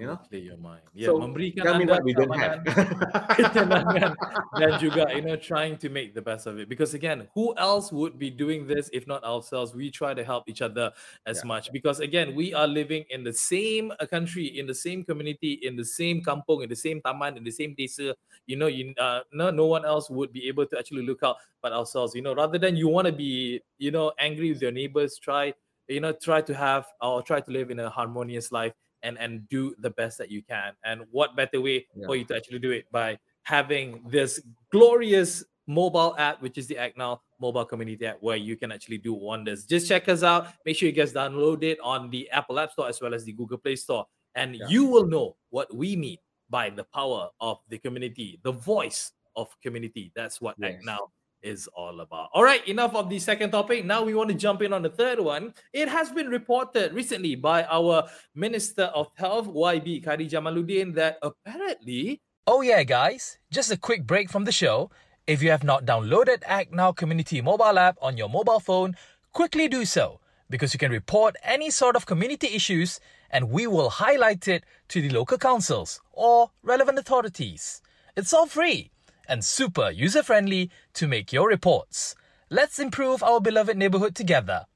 you 0.00 0.06
know? 0.06 0.16
clear 0.16 0.40
your 0.40 0.56
mind. 0.56 0.80
Yeah, 0.94 1.08
so, 1.08 1.20
memberikan 1.20 1.62
tell 1.62 1.78
me 1.78 1.84
what 1.84 2.04
we 2.04 2.14
don't 2.14 2.32
have. 2.32 2.64
dan 4.58 4.80
juga, 4.80 5.12
you 5.12 5.20
know, 5.20 5.36
trying 5.36 5.76
to 5.76 5.88
make 5.92 6.14
the 6.14 6.22
best 6.22 6.46
of 6.46 6.58
it. 6.58 6.68
Because 6.68 6.94
again, 6.94 7.28
who 7.34 7.52
else 7.58 7.92
would 7.92 8.18
be 8.18 8.30
doing 8.30 8.66
this 8.66 8.88
if 8.92 9.06
not 9.06 9.22
ourselves? 9.24 9.74
We 9.74 9.90
try 9.90 10.14
to 10.14 10.24
help 10.24 10.48
each 10.48 10.62
other 10.62 10.92
as 11.26 11.44
yeah. 11.44 11.48
much. 11.48 11.72
Because 11.72 12.00
again, 12.00 12.34
we 12.34 12.54
are 12.54 12.66
living 12.66 13.04
in 13.10 13.24
the 13.24 13.32
same 13.32 13.92
uh, 14.00 14.06
country, 14.06 14.58
in 14.58 14.66
the 14.66 14.74
same 14.74 15.04
community, 15.04 15.60
in 15.62 15.76
the 15.76 15.84
same 15.84 16.22
kampung, 16.24 16.62
in 16.62 16.68
the 16.68 16.78
same 16.78 17.00
taman, 17.04 17.36
in 17.36 17.44
the 17.44 17.52
same 17.52 17.76
desa. 17.76 18.14
You 18.46 18.56
know, 18.56 18.66
you 18.68 18.94
uh, 18.96 19.20
no, 19.32 19.50
no 19.50 19.66
one 19.66 19.84
else 19.84 20.08
would 20.08 20.32
be 20.32 20.48
able 20.48 20.66
to 20.66 20.78
actually 20.78 21.04
look 21.04 21.22
out 21.22 21.36
but 21.60 21.72
ourselves. 21.72 22.14
You 22.14 22.22
know, 22.22 22.34
rather 22.34 22.58
than 22.58 22.76
you 22.76 22.88
want 22.88 23.06
to 23.06 23.12
be, 23.12 23.60
you 23.76 23.90
know, 23.90 24.12
angry 24.18 24.52
with 24.52 24.62
your 24.62 24.72
neighbors, 24.72 25.18
try 25.18 25.52
you 25.88 26.00
know 26.00 26.12
try 26.12 26.40
to 26.40 26.54
have 26.54 26.86
or 27.02 27.22
try 27.22 27.40
to 27.40 27.50
live 27.50 27.70
in 27.70 27.80
a 27.80 27.90
harmonious 27.90 28.52
life 28.52 28.72
and 29.02 29.18
and 29.18 29.48
do 29.48 29.74
the 29.80 29.90
best 29.90 30.18
that 30.18 30.30
you 30.30 30.42
can 30.42 30.72
and 30.84 31.02
what 31.10 31.36
better 31.36 31.60
way 31.60 31.86
yeah. 31.94 32.06
for 32.06 32.16
you 32.16 32.24
to 32.24 32.36
actually 32.36 32.58
do 32.58 32.70
it 32.70 32.84
by 32.92 33.18
having 33.42 34.02
this 34.08 34.40
glorious 34.70 35.44
mobile 35.66 36.14
app 36.18 36.42
which 36.42 36.58
is 36.58 36.66
the 36.66 36.76
act 36.76 36.96
now 36.96 37.20
mobile 37.40 37.64
community 37.64 38.06
app 38.06 38.16
where 38.20 38.36
you 38.36 38.56
can 38.56 38.72
actually 38.72 38.98
do 38.98 39.12
wonders 39.14 39.64
just 39.64 39.88
check 39.88 40.08
us 40.08 40.22
out 40.22 40.48
make 40.66 40.76
sure 40.76 40.88
you 40.88 40.94
guys 40.94 41.12
download 41.12 41.62
it 41.62 41.78
on 41.82 42.10
the 42.10 42.28
apple 42.30 42.58
app 42.58 42.72
store 42.72 42.88
as 42.88 43.00
well 43.00 43.14
as 43.14 43.24
the 43.24 43.32
google 43.32 43.58
play 43.58 43.76
store 43.76 44.04
and 44.34 44.56
yeah. 44.56 44.66
you 44.68 44.84
will 44.84 45.06
know 45.06 45.36
what 45.50 45.72
we 45.74 45.94
mean 45.94 46.18
by 46.50 46.68
the 46.68 46.84
power 46.84 47.28
of 47.40 47.58
the 47.68 47.78
community 47.78 48.40
the 48.42 48.52
voice 48.52 49.12
of 49.36 49.48
community 49.62 50.12
that's 50.14 50.40
what 50.40 50.56
yes. 50.58 50.74
act 50.74 50.84
now 50.84 50.98
is 51.42 51.68
all 51.74 52.00
about. 52.00 52.30
All 52.32 52.44
right, 52.44 52.66
enough 52.68 52.94
of 52.94 53.10
the 53.10 53.18
second 53.18 53.50
topic. 53.50 53.84
Now 53.84 54.02
we 54.02 54.14
want 54.14 54.30
to 54.30 54.34
jump 54.34 54.62
in 54.62 54.72
on 54.72 54.82
the 54.82 54.90
third 54.90 55.20
one. 55.20 55.54
It 55.72 55.88
has 55.88 56.10
been 56.10 56.28
reported 56.28 56.92
recently 56.92 57.34
by 57.34 57.64
our 57.64 58.08
Minister 58.34 58.84
of 58.84 59.10
Health, 59.16 59.46
YB 59.46 60.04
Khairy 60.04 60.28
Jamaluddin, 60.30 60.94
that 60.94 61.18
apparently. 61.22 62.20
Oh, 62.46 62.60
yeah, 62.60 62.82
guys, 62.82 63.38
just 63.50 63.70
a 63.70 63.76
quick 63.76 64.06
break 64.06 64.30
from 64.30 64.44
the 64.44 64.52
show. 64.52 64.90
If 65.26 65.42
you 65.42 65.50
have 65.50 65.62
not 65.62 65.84
downloaded 65.84 66.42
Act 66.46 66.72
Now 66.72 66.92
Community 66.92 67.40
mobile 67.40 67.78
app 67.78 67.96
on 68.02 68.16
your 68.16 68.28
mobile 68.28 68.60
phone, 68.60 68.96
quickly 69.32 69.68
do 69.68 69.84
so 69.84 70.20
because 70.50 70.74
you 70.74 70.78
can 70.78 70.92
report 70.92 71.34
any 71.42 71.70
sort 71.70 71.96
of 71.96 72.06
community 72.06 72.48
issues 72.48 73.00
and 73.30 73.50
we 73.50 73.66
will 73.66 73.88
highlight 73.88 74.46
it 74.46 74.64
to 74.88 75.00
the 75.00 75.08
local 75.08 75.38
councils 75.38 76.00
or 76.12 76.50
relevant 76.62 76.98
authorities. 76.98 77.80
It's 78.16 78.34
all 78.34 78.46
free 78.46 78.91
and 79.28 79.44
super 79.44 79.90
user 79.90 80.22
friendly 80.22 80.70
to 80.94 81.06
make 81.06 81.32
your 81.32 81.48
reports. 81.48 82.14
Let's 82.52 82.78
improve 82.78 83.22
our 83.22 83.40
beloved 83.40 83.76
neighborhood 83.76 84.14
together. 84.14 84.66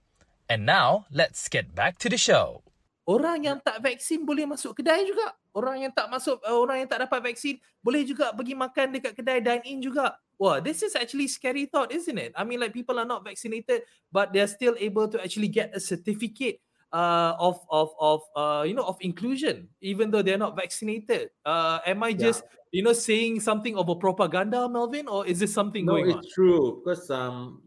And 0.48 0.64
now, 0.64 1.06
let's 1.10 1.48
get 1.50 1.74
back 1.74 1.98
to 2.02 2.08
the 2.08 2.16
show. 2.16 2.62
Orang 3.06 3.46
yang 3.46 3.62
tak 3.62 3.78
vaksin 3.78 4.26
boleh 4.26 4.50
masuk 4.50 4.82
kedai 4.82 5.06
juga. 5.06 5.38
Orang 5.54 5.78
yang 5.78 5.94
tak 5.94 6.10
masuk, 6.10 6.42
uh, 6.42 6.58
orang 6.58 6.82
yang 6.82 6.90
tak 6.90 7.06
dapat 7.06 7.22
vaksin 7.22 7.62
boleh 7.78 8.02
juga 8.02 8.34
pergi 8.34 8.58
makan 8.58 8.86
dekat 8.98 9.14
kedai 9.14 9.38
dine 9.38 9.62
in 9.62 9.78
juga. 9.78 10.18
Wow, 10.36 10.58
this 10.58 10.82
is 10.82 10.98
actually 10.98 11.30
scary 11.30 11.70
thought, 11.70 11.94
isn't 11.94 12.18
it? 12.18 12.34
I 12.34 12.42
mean, 12.42 12.60
like 12.60 12.74
people 12.74 12.98
are 12.98 13.08
not 13.08 13.24
vaccinated, 13.24 13.86
but 14.10 14.34
they're 14.34 14.50
still 14.50 14.74
able 14.76 15.06
to 15.08 15.22
actually 15.22 15.48
get 15.48 15.72
a 15.72 15.80
certificate 15.80 16.60
uh, 16.92 17.34
of 17.38 17.60
of 17.70 17.90
of 18.00 18.22
uh, 18.34 18.62
you 18.62 18.74
know 18.74 18.84
of 18.84 18.96
inclusion, 19.00 19.68
even 19.80 20.10
though 20.10 20.22
they're 20.22 20.38
not 20.38 20.56
vaccinated. 20.56 21.30
Uh, 21.44 21.78
am 21.86 22.02
I 22.02 22.12
just 22.12 22.42
yeah 22.44 22.56
you 22.76 22.82
know, 22.82 22.92
saying 22.92 23.40
something 23.40 23.74
of 23.76 23.88
a 23.88 23.94
propaganda, 23.94 24.68
Melvin, 24.68 25.08
or 25.08 25.26
is 25.26 25.38
this 25.38 25.52
something 25.52 25.86
no, 25.86 25.94
going 25.94 26.12
on? 26.12 26.18
it's 26.18 26.34
true 26.34 26.82
because 26.84 27.10
um, 27.10 27.62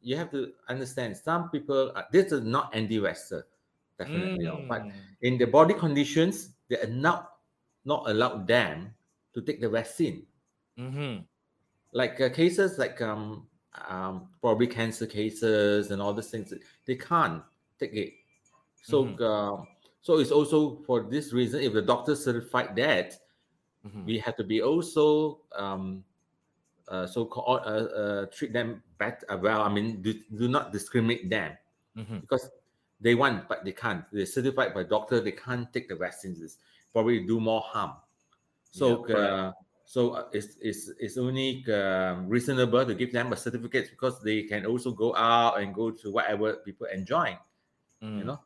you 0.00 0.16
have 0.16 0.30
to 0.30 0.52
understand 0.70 1.14
some 1.16 1.50
people. 1.50 1.92
Are, 1.94 2.06
this 2.10 2.32
is 2.32 2.42
not 2.42 2.74
anti-vaxxer, 2.74 3.42
definitely, 3.98 4.46
mm. 4.46 4.66
but 4.66 4.86
in 5.20 5.36
the 5.36 5.46
body 5.46 5.74
conditions, 5.74 6.56
they 6.70 6.78
are 6.78 6.88
not 6.88 7.32
not 7.84 8.08
allowed 8.08 8.46
them 8.46 8.94
to 9.34 9.42
take 9.42 9.60
the 9.60 9.68
vaccine. 9.68 10.24
Mm-hmm. 10.78 11.22
Like 11.92 12.18
uh, 12.20 12.30
cases 12.30 12.78
like 12.78 13.02
um, 13.02 13.46
um, 13.86 14.28
probably 14.40 14.66
cancer 14.66 15.06
cases 15.06 15.90
and 15.90 16.00
all 16.00 16.14
these 16.14 16.30
things, 16.30 16.54
they 16.86 16.96
can't 16.96 17.42
take 17.78 17.92
it. 17.92 18.14
So, 18.84 19.04
mm-hmm. 19.04 19.24
uh, 19.24 19.64
so 20.02 20.20
it's 20.20 20.30
also 20.30 20.76
for 20.84 21.08
this 21.08 21.32
reason. 21.32 21.64
If 21.64 21.72
the 21.72 21.80
doctor 21.80 22.14
certified 22.14 22.76
that, 22.76 23.16
mm-hmm. 23.80 24.04
we 24.04 24.18
have 24.18 24.36
to 24.36 24.44
be 24.44 24.60
also 24.60 25.40
um, 25.56 26.04
uh, 26.88 27.06
so 27.06 27.24
called 27.24 27.64
uh, 27.64 27.88
uh, 27.88 28.26
treat 28.26 28.52
them 28.52 28.82
better. 28.98 29.24
Uh, 29.30 29.38
well, 29.40 29.62
I 29.62 29.72
mean, 29.72 30.02
do, 30.02 30.12
do 30.36 30.48
not 30.48 30.70
discriminate 30.70 31.30
them 31.30 31.56
mm-hmm. 31.96 32.18
because 32.18 32.50
they 33.00 33.14
want 33.14 33.48
but 33.48 33.64
they 33.64 33.72
can't. 33.72 34.04
They're 34.12 34.26
certified 34.26 34.74
by 34.74 34.82
doctor. 34.82 35.20
They 35.20 35.32
can't 35.32 35.72
take 35.72 35.88
the 35.88 35.96
vaccines. 35.96 36.58
Probably 36.92 37.24
do 37.24 37.40
more 37.40 37.62
harm. 37.62 37.92
So. 38.70 39.08
Yeah, 39.08 39.16
uh, 39.16 39.52
so 39.86 40.12
uh, 40.12 40.24
it's, 40.32 40.56
it's, 40.62 40.90
it's 40.98 41.18
only 41.18 41.62
um, 41.70 42.26
reasonable 42.26 42.86
to 42.86 42.94
give 42.94 43.12
them 43.12 43.34
a 43.34 43.36
certificate 43.36 43.90
because 43.90 44.22
they 44.22 44.42
can 44.44 44.64
also 44.64 44.90
go 44.90 45.14
out 45.14 45.60
and 45.60 45.74
go 45.74 45.90
to 45.90 46.10
whatever 46.10 46.54
people 46.64 46.86
enjoy. 46.86 47.36
Mm. 48.02 48.18
You 48.18 48.24
know, 48.24 48.40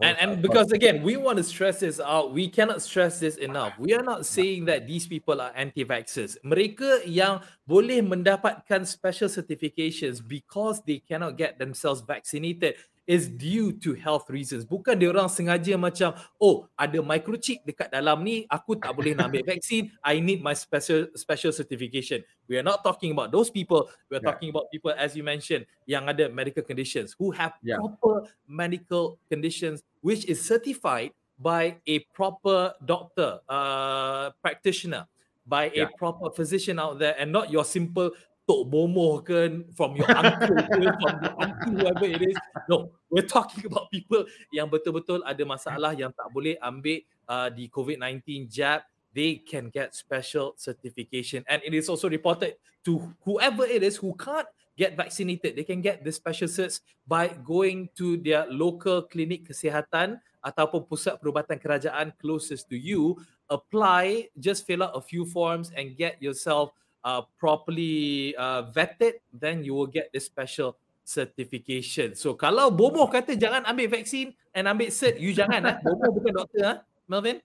and 0.00 0.16
and 0.18 0.42
because 0.42 0.72
again 0.72 1.02
we 1.02 1.16
want 1.16 1.38
to 1.38 1.44
stress 1.44 1.80
this 1.80 2.00
out. 2.00 2.34
We 2.34 2.48
cannot 2.48 2.82
stress 2.82 3.20
this 3.20 3.36
enough. 3.36 3.78
We 3.78 3.94
are 3.94 4.02
not 4.02 4.26
saying 4.26 4.64
that 4.66 4.86
these 4.86 5.06
people 5.06 5.40
are 5.40 5.52
anti-vaxxers. 5.54 6.38
Mereka 6.42 7.06
yang 7.06 7.40
boleh 7.68 8.02
mendapatkan 8.02 8.86
special 8.86 9.30
certifications 9.30 10.18
because 10.18 10.82
they 10.82 10.98
cannot 10.98 11.38
get 11.38 11.58
themselves 11.58 12.02
vaccinated 12.02 12.74
is 13.04 13.28
due 13.28 13.72
to 13.84 13.92
health 13.92 14.32
reasons. 14.32 14.64
Bukan 14.64 14.96
dia 14.96 15.12
orang 15.12 15.28
sengaja 15.28 15.76
macam, 15.76 16.16
oh 16.40 16.64
ada 16.72 17.00
microchip 17.04 17.60
dekat 17.64 17.92
dalam 17.92 18.24
ni, 18.24 18.48
aku 18.48 18.76
tak 18.80 18.96
boleh 18.96 19.12
nak 19.12 19.28
ambil 19.28 19.44
vaksin, 19.52 19.92
I 20.00 20.20
need 20.20 20.40
my 20.40 20.56
special 20.56 21.12
special 21.12 21.52
certification. 21.52 22.24
We 22.48 22.56
are 22.56 22.66
not 22.66 22.80
talking 22.80 23.12
about 23.12 23.28
those 23.32 23.52
people. 23.52 23.92
We 24.08 24.16
are 24.16 24.24
yeah. 24.24 24.30
talking 24.32 24.48
about 24.52 24.72
people 24.72 24.96
as 24.96 25.12
you 25.12 25.24
mentioned 25.24 25.68
yang 25.84 26.08
ada 26.08 26.32
medical 26.32 26.64
conditions 26.64 27.12
who 27.16 27.32
have 27.36 27.56
yeah. 27.60 27.76
proper 27.76 28.28
medical 28.48 29.20
conditions 29.28 29.84
which 30.00 30.24
is 30.24 30.40
certified 30.40 31.12
by 31.38 31.76
a 31.86 32.00
proper 32.14 32.72
doctor, 32.84 33.40
uh, 33.48 34.30
practitioner, 34.40 35.08
by 35.46 35.70
yeah. 35.74 35.84
a 35.84 35.98
proper 35.98 36.30
physician 36.30 36.78
out 36.78 36.98
there 36.98 37.16
and 37.18 37.32
not 37.32 37.50
your 37.50 37.64
simple 37.64 38.10
Tok 38.44 38.68
Bomoh 38.68 39.24
ke 39.24 39.64
from 39.72 39.96
your 39.96 40.08
uncle 40.12 40.52
ke 40.52 40.84
from 41.00 41.14
the 41.24 41.30
auntie 41.40 41.72
whoever 41.80 42.04
it 42.04 42.22
is. 42.28 42.36
No, 42.68 42.92
we're 43.08 43.24
talking 43.24 43.64
about 43.64 43.88
people 43.88 44.28
yang 44.52 44.68
betul-betul 44.68 45.24
ada 45.24 45.40
masalah 45.48 45.96
yang 45.96 46.12
tak 46.12 46.28
boleh 46.28 46.60
ambil 46.60 47.00
uh, 47.24 47.48
the 47.48 47.72
COVID-19 47.72 48.52
jab. 48.52 48.84
They 49.16 49.40
can 49.40 49.70
get 49.70 49.96
special 49.96 50.58
certification 50.58 51.46
and 51.48 51.62
it 51.64 51.72
is 51.72 51.88
also 51.88 52.10
reported 52.10 52.60
to 52.84 53.00
whoever 53.24 53.64
it 53.64 53.80
is 53.80 53.96
who 53.96 54.12
can't 54.18 54.48
get 54.76 54.98
vaccinated. 54.98 55.56
They 55.56 55.64
can 55.64 55.80
get 55.80 56.04
the 56.04 56.12
special 56.12 56.50
certs 56.50 56.82
by 57.06 57.32
going 57.46 57.88
to 57.96 58.18
their 58.18 58.44
local 58.50 59.06
klinik 59.06 59.48
kesihatan 59.48 60.18
ataupun 60.44 60.84
pusat 60.84 61.16
perubatan 61.16 61.56
kerajaan 61.56 62.12
closest 62.20 62.68
to 62.68 62.76
you. 62.76 63.16
Apply, 63.48 64.28
just 64.36 64.66
fill 64.66 64.82
out 64.84 64.98
a 64.98 65.00
few 65.00 65.24
forms 65.24 65.70
and 65.72 65.96
get 65.96 66.20
yourself 66.20 66.74
uh, 67.04 67.22
properly 67.38 68.34
uh, 68.34 68.72
vetted, 68.72 69.20
then 69.30 69.62
you 69.62 69.76
will 69.76 69.86
get 69.86 70.10
the 70.10 70.18
special 70.18 70.76
certification. 71.04 72.16
So 72.16 72.32
kalau 72.32 72.72
bomoh 72.72 73.06
kata 73.12 73.36
jangan 73.36 73.68
ambil 73.68 73.92
vaksin 73.92 74.32
and 74.56 74.64
ambil 74.64 74.88
cert, 74.88 75.20
you 75.20 75.36
jangan 75.36 75.68
eh. 75.68 75.76
Bomoh 75.84 76.10
bukan 76.16 76.32
doktor 76.32 76.64
ah. 76.64 76.76
Melvin? 77.04 77.44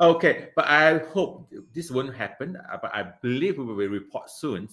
okay, 0.00 0.48
but 0.56 0.64
I 0.64 1.04
hope 1.12 1.52
this 1.76 1.92
won't 1.92 2.16
happen. 2.16 2.56
Uh, 2.56 2.80
but 2.80 2.88
I 2.96 3.04
believe 3.20 3.60
we 3.60 3.68
will 3.68 3.92
report 3.92 4.32
soon 4.32 4.64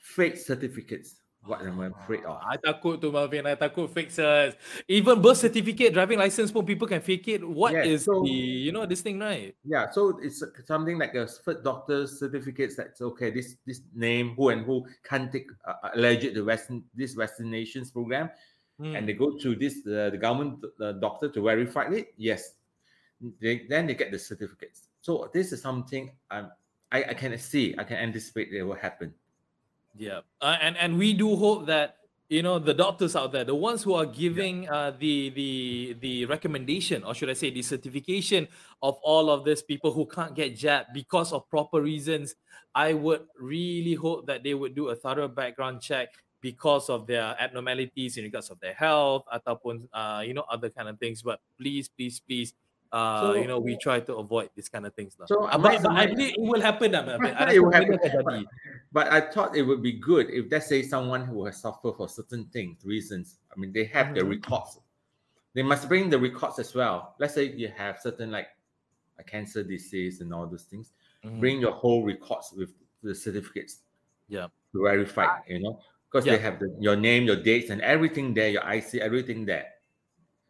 fake 0.00 0.40
certificates 0.40 1.20
what 1.44 1.62
am 1.62 1.80
I 1.80 1.86
afraid 1.86 2.24
of? 2.24 2.38
I 2.42 2.56
takut 2.56 3.00
tu 3.00 3.10
Marvin. 3.10 3.46
I 3.46 3.54
takut 3.54 3.88
certs. 3.88 4.56
Even 4.88 5.22
birth 5.22 5.38
certificate, 5.38 5.92
driving 5.92 6.18
license 6.18 6.52
pun 6.52 6.66
people 6.66 6.86
can 6.86 7.00
fake 7.00 7.28
it. 7.28 7.40
What 7.46 7.72
yes, 7.72 7.86
is 7.86 8.04
so, 8.04 8.22
the, 8.22 8.30
you 8.30 8.72
know, 8.72 8.84
this 8.86 9.00
thing, 9.00 9.18
right? 9.18 9.54
Yeah, 9.64 9.90
so 9.90 10.18
it's 10.22 10.44
something 10.66 10.98
like 10.98 11.14
a 11.14 11.28
doctor's 11.64 12.18
certificates 12.18 12.76
that's 12.76 13.00
okay, 13.00 13.30
this 13.30 13.56
this 13.66 13.80
name, 13.94 14.34
who 14.36 14.50
and 14.50 14.66
who 14.66 14.84
can't 15.02 15.32
take 15.32 15.48
uh, 15.64 15.74
uh 15.82 15.90
alleged 15.94 16.34
the 16.34 16.44
Western, 16.44 16.84
this 16.94 17.16
vaccinations 17.16 17.92
program. 17.92 18.30
Hmm. 18.78 18.96
And 18.96 19.08
they 19.08 19.12
go 19.12 19.36
to 19.36 19.54
this, 19.56 19.84
uh, 19.86 20.08
the 20.10 20.18
government 20.18 20.64
uh, 20.80 20.92
doctor 20.92 21.28
to 21.28 21.40
verify 21.42 21.88
it. 21.92 22.14
Yes. 22.16 22.56
They, 23.40 23.66
then 23.68 23.86
they 23.86 23.94
get 23.94 24.10
the 24.10 24.18
certificates. 24.18 24.88
So 25.02 25.28
this 25.34 25.52
is 25.52 25.60
something 25.60 26.10
um, 26.30 26.50
I, 26.92 27.04
I 27.04 27.14
can 27.14 27.36
see, 27.38 27.74
I 27.78 27.84
can 27.84 27.96
anticipate 27.96 28.52
it 28.52 28.62
will 28.62 28.74
happen. 28.74 29.14
Yeah, 29.96 30.20
uh, 30.40 30.56
and 30.60 30.76
and 30.76 30.98
we 30.98 31.12
do 31.12 31.34
hope 31.36 31.66
that 31.66 31.96
you 32.30 32.42
know 32.42 32.58
the 32.58 32.72
doctors 32.72 33.16
out 33.16 33.32
there, 33.32 33.44
the 33.44 33.54
ones 33.58 33.82
who 33.82 33.94
are 33.94 34.06
giving 34.06 34.64
yeah. 34.64 34.72
uh, 34.72 34.90
the 34.94 35.30
the 35.30 35.96
the 36.00 36.14
recommendation, 36.26 37.02
or 37.02 37.14
should 37.14 37.28
I 37.28 37.34
say, 37.34 37.50
the 37.50 37.62
certification 37.62 38.46
of 38.82 38.98
all 39.02 39.28
of 39.28 39.44
these 39.44 39.62
people 39.62 39.92
who 39.92 40.06
can't 40.06 40.34
get 40.34 40.56
jab 40.56 40.86
because 40.94 41.32
of 41.32 41.48
proper 41.50 41.82
reasons. 41.82 42.34
I 42.72 42.94
would 42.94 43.26
really 43.34 43.94
hope 43.94 44.26
that 44.30 44.44
they 44.44 44.54
would 44.54 44.76
do 44.78 44.90
a 44.90 44.96
thorough 44.96 45.26
background 45.26 45.82
check 45.82 46.14
because 46.40 46.88
of 46.88 47.06
their 47.06 47.34
abnormalities 47.38 48.16
in 48.16 48.22
regards 48.24 48.48
of 48.48 48.60
their 48.60 48.74
health 48.74 49.26
ataupun 49.26 49.90
uh, 49.92 50.22
you 50.22 50.32
know 50.32 50.46
other 50.46 50.70
kind 50.70 50.88
of 50.88 50.98
things. 51.02 51.20
But 51.20 51.42
please, 51.58 51.90
please, 51.90 52.22
please 52.22 52.54
uh, 52.92 53.20
so, 53.20 53.34
you 53.34 53.46
know, 53.46 53.58
we 53.58 53.76
try 53.76 54.00
to 54.00 54.16
avoid 54.16 54.50
these 54.56 54.68
kind 54.68 54.84
of 54.84 54.94
things. 54.94 55.16
So, 55.26 55.48
but, 55.52 55.82
but 55.82 55.86
I 55.86 56.06
believe 56.06 56.34
it 56.36 56.40
will 56.40 56.60
happen. 56.60 56.94
It 56.94 57.60
will 57.62 57.70
happen. 57.72 57.98
But, 58.24 58.44
but, 58.92 59.12
I 59.12 59.20
thought 59.20 59.56
it 59.56 59.62
would 59.62 59.82
be 59.82 59.92
good 59.92 60.28
if, 60.30 60.46
let's 60.50 60.66
say, 60.66 60.82
someone 60.82 61.24
who 61.24 61.44
has 61.46 61.60
suffered 61.60 61.94
for 61.96 62.08
certain 62.08 62.46
things, 62.46 62.84
reasons. 62.84 63.36
I 63.54 63.60
mean, 63.60 63.72
they 63.72 63.84
have 63.84 64.06
mm-hmm. 64.06 64.14
the 64.16 64.24
records. 64.24 64.78
They 65.54 65.62
must 65.62 65.88
bring 65.88 66.10
the 66.10 66.18
records 66.18 66.58
as 66.58 66.74
well. 66.74 67.14
Let's 67.20 67.34
say 67.34 67.52
you 67.52 67.68
have 67.76 68.00
certain 68.00 68.32
like 68.32 68.48
a 69.18 69.22
cancer 69.22 69.62
disease 69.62 70.20
and 70.20 70.34
all 70.34 70.46
those 70.46 70.64
things. 70.64 70.92
Mm-hmm. 71.24 71.40
Bring 71.40 71.60
your 71.60 71.72
whole 71.72 72.04
records 72.04 72.52
with 72.56 72.70
the 73.02 73.14
certificates. 73.14 73.80
Yeah. 74.28 74.46
To 74.72 74.84
verify, 74.84 75.38
you 75.48 75.60
know, 75.60 75.80
because 76.10 76.26
yeah. 76.26 76.36
they 76.36 76.42
have 76.42 76.60
the, 76.60 76.74
your 76.78 76.96
name, 76.96 77.24
your 77.24 77.42
dates, 77.42 77.70
and 77.70 77.80
everything 77.82 78.34
there, 78.34 78.48
your 78.48 78.68
IC, 78.68 78.94
everything 78.96 79.44
there. 79.44 79.66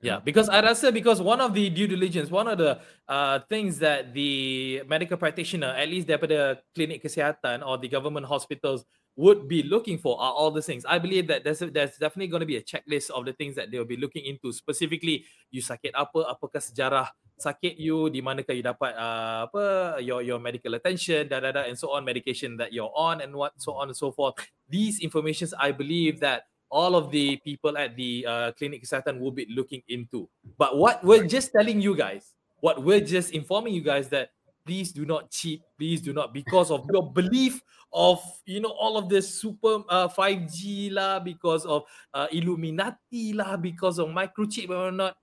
Yeah, 0.01 0.17
because 0.17 0.49
I 0.49 0.65
rasa 0.65 0.89
because 0.89 1.21
one 1.21 1.45
of 1.45 1.53
the 1.53 1.69
due 1.69 1.85
diligence, 1.85 2.33
one 2.33 2.49
of 2.49 2.57
the 2.57 2.81
uh, 3.05 3.45
things 3.53 3.77
that 3.85 4.17
the 4.17 4.81
medical 4.89 5.21
practitioner, 5.21 5.77
at 5.77 5.93
least 5.93 6.09
daripada 6.09 6.57
klinik 6.73 7.05
kesihatan 7.05 7.61
or 7.61 7.77
the 7.77 7.89
government 7.93 8.25
hospitals 8.25 8.89
would 9.21 9.45
be 9.45 9.61
looking 9.61 10.01
for 10.01 10.17
are 10.17 10.33
all 10.33 10.49
the 10.49 10.65
things. 10.65 10.89
I 10.89 10.97
believe 10.97 11.29
that 11.29 11.45
there's, 11.45 11.61
a, 11.61 11.69
there's 11.69 12.01
definitely 12.01 12.33
going 12.33 12.41
to 12.41 12.49
be 12.49 12.57
a 12.57 12.65
checklist 12.65 13.13
of 13.13 13.29
the 13.29 13.37
things 13.37 13.61
that 13.61 13.69
they'll 13.69 13.85
be 13.85 14.01
looking 14.01 14.25
into. 14.25 14.57
Specifically, 14.57 15.29
you 15.53 15.61
sakit 15.61 15.93
apa, 15.93 16.33
apakah 16.33 16.65
sejarah 16.65 17.13
sakit 17.37 17.77
you, 17.77 18.09
di 18.09 18.25
manakah 18.25 18.57
you 18.57 18.65
dapat 18.65 18.97
uh, 18.97 19.53
apa 19.53 19.65
your 20.01 20.25
your 20.25 20.41
medical 20.41 20.73
attention, 20.81 21.29
da 21.29 21.45
da 21.45 21.53
da, 21.53 21.69
and 21.69 21.77
so 21.77 21.93
on, 21.93 22.09
medication 22.09 22.57
that 22.57 22.73
you're 22.73 22.93
on, 22.97 23.21
and 23.21 23.37
what 23.37 23.53
so 23.61 23.77
on 23.77 23.93
and 23.93 23.97
so 23.97 24.09
forth. 24.09 24.41
These 24.65 25.05
informations, 25.05 25.53
I 25.53 25.77
believe 25.77 26.25
that 26.25 26.49
all 26.71 26.95
of 26.95 27.11
the 27.11 27.37
people 27.43 27.77
at 27.77 27.99
the 27.99 28.25
uh, 28.25 28.49
clinic 28.55 28.87
kesihatan 28.87 29.19
will 29.19 29.35
be 29.35 29.45
looking 29.51 29.83
into. 29.91 30.31
But 30.57 30.79
what 30.79 31.03
we're 31.03 31.27
just 31.27 31.51
telling 31.51 31.83
you 31.83 31.99
guys, 31.99 32.33
what 32.63 32.83
we're 32.83 33.03
just 33.03 33.35
informing 33.35 33.75
you 33.75 33.83
guys 33.83 34.09
that 34.15 34.31
please 34.65 34.95
do 34.95 35.05
not 35.05 35.31
cheat, 35.35 35.67
please 35.77 36.01
do 36.01 36.15
not 36.15 36.33
because 36.33 36.71
of 36.71 36.87
your 36.93 37.11
belief 37.11 37.61
of 37.91 38.23
you 38.47 38.63
know 38.63 38.71
all 38.71 38.95
of 38.95 39.11
this 39.11 39.27
super 39.27 39.83
uh, 39.91 40.07
5G 40.07 40.95
lah, 40.95 41.19
because 41.19 41.67
of 41.67 41.83
uh, 42.15 42.31
Illuminati 42.31 43.35
lah, 43.35 43.59
because 43.59 43.99
of 43.99 44.09
microchip 44.15 44.71
or 44.71 44.95
not. 44.95 45.19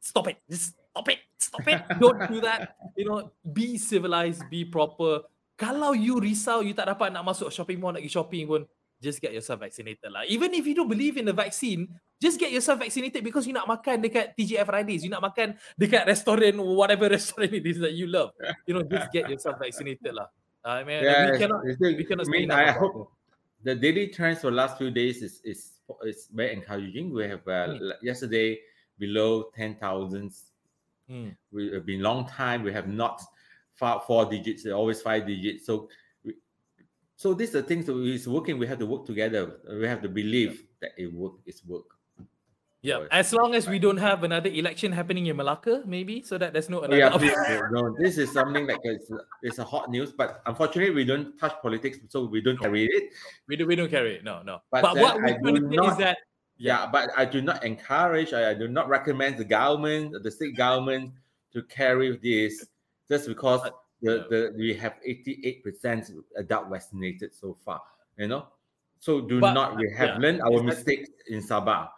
Stop 0.00 0.28
it. 0.32 0.40
Just 0.48 0.76
stop 0.92 1.08
it. 1.08 1.20
Stop 1.36 1.68
it. 1.68 1.80
Don't 2.00 2.20
do 2.32 2.40
that. 2.40 2.76
You 2.96 3.08
know, 3.08 3.32
be 3.44 3.76
civilized, 3.76 4.48
be 4.48 4.64
proper. 4.64 5.24
Kalau 5.54 5.94
you 5.94 6.18
risau, 6.18 6.64
you 6.64 6.74
tak 6.74 6.90
dapat 6.90 7.14
nak 7.14 7.24
masuk 7.24 7.52
shopping 7.52 7.78
mall, 7.78 7.94
nak 7.94 8.02
pergi 8.02 8.16
shopping 8.16 8.44
pun, 8.44 8.62
just 9.04 9.20
get 9.20 9.36
yourself 9.36 9.60
vaccinated 9.60 10.08
lah. 10.08 10.24
Even 10.24 10.56
if 10.56 10.64
you 10.64 10.72
don't 10.72 10.88
believe 10.88 11.20
in 11.20 11.28
the 11.28 11.36
vaccine, 11.36 11.84
just 12.16 12.40
get 12.40 12.48
yourself 12.48 12.80
vaccinated 12.80 13.20
because 13.20 13.44
you 13.44 13.52
nak 13.52 13.68
makan 13.68 14.00
dekat 14.00 14.32
TGI 14.32 14.64
Fridays, 14.64 15.04
you 15.04 15.12
nak 15.12 15.20
makan 15.20 15.60
dekat 15.76 16.08
restoran, 16.08 16.56
whatever 16.56 17.12
restaurant 17.16 17.52
it 17.52 17.68
is 17.68 17.76
that 17.76 17.92
you 17.92 18.08
love. 18.08 18.32
You 18.64 18.80
know, 18.80 18.84
just 18.88 19.12
get 19.12 19.28
yourself 19.28 19.60
vaccinated 19.60 20.16
lah. 20.16 20.32
I 20.64 20.80
mean, 20.80 21.04
yeah, 21.04 21.28
we 21.28 21.36
cannot, 21.36 21.60
we 21.76 22.04
cannot 22.08 22.24
I 22.24 22.32
mean, 22.32 22.48
I 22.48 22.72
hope 22.72 23.12
the 23.60 23.76
daily 23.76 24.08
trends 24.08 24.40
for 24.40 24.48
last 24.48 24.80
few 24.80 24.88
days 24.88 25.20
is 25.20 25.44
is 25.44 25.76
is 26.08 26.32
very 26.32 26.56
encouraging. 26.56 27.12
We 27.12 27.28
have 27.28 27.44
uh, 27.44 27.76
mm. 27.76 28.00
yesterday 28.00 28.64
below 28.96 29.52
ten 29.52 29.76
thousand. 29.76 30.32
Mm. 31.04 31.36
We 31.52 31.68
have 31.76 31.84
been 31.84 32.00
long 32.00 32.24
time. 32.24 32.64
We 32.64 32.72
have 32.72 32.88
not 32.88 33.20
four, 33.74 34.00
four 34.06 34.24
digits. 34.24 34.64
Always 34.64 35.02
five 35.02 35.26
digits. 35.26 35.66
So 35.66 35.88
so 37.16 37.34
these 37.34 37.54
are 37.54 37.62
things 37.62 37.86
that 37.86 37.96
is 37.96 38.28
working. 38.28 38.58
We 38.58 38.66
have 38.66 38.78
to 38.78 38.86
work 38.86 39.06
together. 39.06 39.60
We 39.68 39.86
have 39.86 40.02
to 40.02 40.08
believe 40.08 40.52
yeah. 40.52 40.66
that 40.82 40.90
it 40.96 41.12
work. 41.12 41.34
It's 41.46 41.64
work. 41.64 41.84
Yeah, 42.84 43.08
as 43.10 43.32
long 43.32 43.54
as 43.54 43.66
we 43.66 43.78
don't 43.78 43.96
have 43.96 44.24
another 44.24 44.50
election 44.50 44.92
happening 44.92 45.24
in 45.28 45.36
Malacca, 45.36 45.82
maybe, 45.86 46.22
so 46.22 46.36
that 46.36 46.52
there's 46.52 46.68
no 46.68 46.80
oh, 46.80 46.84
another. 46.84 46.98
Yeah, 46.98 47.16
please, 47.16 47.62
no, 47.72 47.96
this 47.98 48.18
is 48.18 48.30
something 48.30 48.66
like 48.66 48.80
it's, 48.82 49.10
it's 49.42 49.58
a 49.58 49.64
hot 49.64 49.88
news, 49.90 50.12
but 50.12 50.42
unfortunately, 50.44 50.94
we 50.94 51.06
don't 51.06 51.38
touch 51.38 51.54
politics, 51.62 51.96
so 52.10 52.26
we 52.26 52.42
don't 52.42 52.60
carry 52.60 52.84
it. 52.84 53.04
We 53.48 53.56
do, 53.56 53.66
we 53.66 53.74
don't 53.74 53.88
carry 53.88 54.16
it. 54.16 54.22
No, 54.22 54.42
no. 54.42 54.58
But, 54.70 54.82
but 54.82 54.98
what 54.98 55.22
we 55.22 55.52
do 55.54 55.60
not, 55.60 55.92
is 55.92 55.96
that 55.96 56.18
yeah. 56.58 56.82
yeah, 56.82 56.90
but 56.92 57.08
I 57.16 57.24
do 57.24 57.40
not 57.40 57.64
encourage. 57.64 58.34
I, 58.34 58.50
I 58.50 58.54
do 58.54 58.68
not 58.68 58.86
recommend 58.90 59.38
the 59.38 59.46
government, 59.46 60.22
the 60.22 60.30
state 60.30 60.54
government, 60.54 61.14
to 61.54 61.62
carry 61.62 62.18
this 62.18 62.66
just 63.08 63.28
because 63.28 63.62
the, 64.04 64.26
the 64.30 64.52
we 64.56 64.74
have 64.74 64.94
88% 65.06 66.12
adult 66.36 66.68
vaccinated 66.70 67.34
so 67.34 67.56
far 67.64 67.80
you 68.18 68.28
know? 68.28 68.46
So 68.98 69.20
do 69.20 69.40
but, 69.40 69.52
not 69.52 69.76
we 69.76 69.90
have 69.96 70.08
yeah, 70.08 70.18
learned 70.18 70.42
our 70.42 70.62
mistakes 70.62 71.10
in 71.28 71.42
sabah 71.42 71.88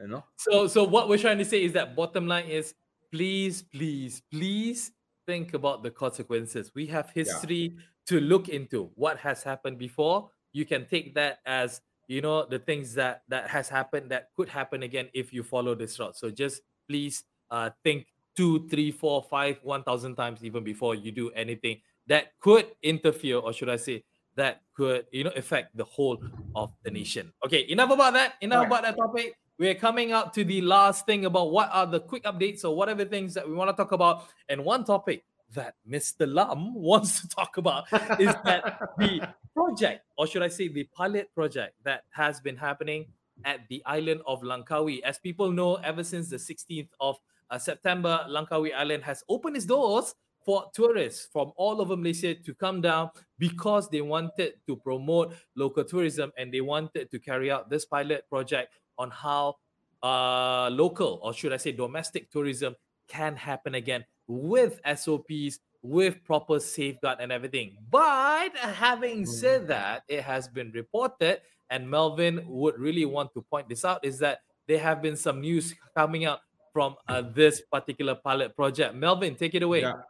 you 0.00 0.08
know? 0.08 0.24
So 0.36 0.66
so 0.66 0.84
what 0.84 1.08
we're 1.08 1.18
trying 1.18 1.38
to 1.38 1.44
say 1.44 1.62
is 1.62 1.72
that 1.72 1.94
bottom 1.94 2.26
line 2.26 2.46
is 2.46 2.74
please 3.10 3.62
please 3.62 4.22
please 4.30 4.90
think 5.26 5.54
about 5.54 5.82
the 5.82 5.90
consequences. 5.90 6.72
We 6.74 6.86
have 6.86 7.10
history 7.10 7.72
yeah. 7.76 7.82
to 8.06 8.20
look 8.20 8.48
into 8.48 8.90
what 8.94 9.18
has 9.18 9.42
happened 9.42 9.78
before. 9.78 10.30
You 10.52 10.64
can 10.66 10.86
take 10.86 11.14
that 11.14 11.38
as 11.46 11.80
you 12.08 12.20
know 12.20 12.44
the 12.44 12.58
things 12.58 12.94
that 12.94 13.22
that 13.28 13.48
has 13.48 13.68
happened 13.68 14.10
that 14.10 14.28
could 14.36 14.48
happen 14.48 14.82
again 14.82 15.08
if 15.14 15.32
you 15.32 15.42
follow 15.42 15.74
this 15.74 15.98
route. 15.98 16.16
So 16.16 16.30
just 16.30 16.62
please 16.88 17.24
uh 17.50 17.70
think 17.84 18.06
two, 18.36 18.68
three, 18.68 18.90
four, 18.90 19.22
five, 19.22 19.58
one 19.62 19.82
thousand 19.82 20.16
times 20.16 20.44
even 20.44 20.64
before 20.64 20.94
you 20.94 21.12
do 21.12 21.30
anything 21.30 21.80
that 22.06 22.32
could 22.40 22.66
interfere, 22.82 23.38
or 23.38 23.52
should 23.52 23.68
I 23.68 23.76
say, 23.76 24.04
that 24.34 24.62
could 24.74 25.06
you 25.12 25.24
know 25.24 25.32
affect 25.36 25.76
the 25.76 25.84
whole 25.84 26.18
of 26.54 26.72
the 26.82 26.90
nation. 26.90 27.32
Okay, 27.44 27.66
enough 27.68 27.90
about 27.90 28.14
that. 28.14 28.34
Enough 28.40 28.58
right. 28.58 28.66
about 28.66 28.82
that 28.82 28.96
topic. 28.96 29.36
We're 29.58 29.74
coming 29.74 30.12
up 30.12 30.32
to 30.34 30.44
the 30.44 30.60
last 30.62 31.06
thing 31.06 31.24
about 31.24 31.52
what 31.52 31.70
are 31.72 31.86
the 31.86 32.00
quick 32.00 32.24
updates 32.24 32.64
or 32.64 32.74
whatever 32.74 33.04
things 33.04 33.34
that 33.34 33.46
we 33.46 33.54
want 33.54 33.70
to 33.70 33.76
talk 33.76 33.92
about. 33.92 34.24
And 34.48 34.64
one 34.64 34.84
topic 34.84 35.24
that 35.54 35.74
Mr. 35.88 36.32
Lam 36.32 36.74
wants 36.82 37.20
to 37.20 37.28
talk 37.28 37.58
about 37.58 37.84
is 38.18 38.34
that 38.44 38.80
the 38.98 39.28
project, 39.54 40.04
or 40.16 40.26
should 40.26 40.42
I 40.42 40.48
say, 40.48 40.68
the 40.68 40.84
pilot 40.84 41.32
project 41.34 41.74
that 41.84 42.04
has 42.10 42.40
been 42.40 42.56
happening 42.56 43.06
at 43.44 43.60
the 43.68 43.82
island 43.86 44.20
of 44.26 44.42
Langkawi. 44.42 45.02
As 45.02 45.18
people 45.18 45.50
know, 45.50 45.76
ever 45.76 46.02
since 46.02 46.28
the 46.28 46.36
16th 46.36 46.88
of 47.00 47.18
uh, 47.52 47.58
September, 47.58 48.24
Langkawi 48.28 48.74
Island 48.74 49.04
has 49.04 49.22
opened 49.28 49.56
its 49.56 49.66
doors 49.66 50.14
for 50.44 50.64
tourists 50.74 51.28
from 51.30 51.52
all 51.56 51.80
over 51.80 51.96
Malaysia 51.96 52.34
to 52.34 52.54
come 52.54 52.80
down 52.80 53.10
because 53.38 53.88
they 53.90 54.00
wanted 54.00 54.54
to 54.66 54.74
promote 54.76 55.34
local 55.54 55.84
tourism 55.84 56.32
and 56.38 56.52
they 56.52 56.62
wanted 56.62 57.10
to 57.10 57.18
carry 57.18 57.50
out 57.50 57.68
this 57.68 57.84
pilot 57.84 58.24
project 58.28 58.72
on 58.98 59.10
how 59.10 59.56
uh, 60.02 60.68
local, 60.72 61.20
or 61.22 61.32
should 61.32 61.52
I 61.52 61.58
say 61.58 61.72
domestic 61.72 62.30
tourism, 62.30 62.74
can 63.06 63.36
happen 63.36 63.74
again 63.74 64.04
with 64.26 64.80
SOPs, 64.96 65.60
with 65.82 66.24
proper 66.24 66.58
safeguard 66.58 67.18
and 67.20 67.30
everything. 67.30 67.76
But 67.90 68.56
having 68.56 69.22
mm. 69.22 69.28
said 69.28 69.68
that, 69.68 70.04
it 70.08 70.22
has 70.22 70.48
been 70.48 70.72
reported, 70.72 71.42
and 71.70 71.88
Melvin 71.88 72.42
would 72.48 72.78
really 72.78 73.04
want 73.04 73.34
to 73.34 73.42
point 73.42 73.68
this 73.68 73.84
out, 73.84 74.04
is 74.04 74.18
that 74.20 74.40
there 74.66 74.78
have 74.78 75.02
been 75.02 75.16
some 75.16 75.40
news 75.40 75.74
coming 75.94 76.24
out 76.24 76.40
from 76.72 76.96
uh, 77.08 77.22
this 77.34 77.60
particular 77.60 78.14
pilot 78.14 78.56
project. 78.56 78.94
Melvin, 78.94 79.34
take 79.34 79.54
it 79.54 79.62
away. 79.62 79.82
Yeah. 79.82 80.02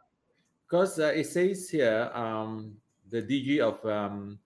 Because 0.65 0.99
uh, 0.99 1.13
it 1.13 1.25
says 1.25 1.69
here, 1.69 2.09
um, 2.13 2.75
the 3.09 3.21
DG 3.21 3.59
of 3.59 3.85
um, 3.85 4.39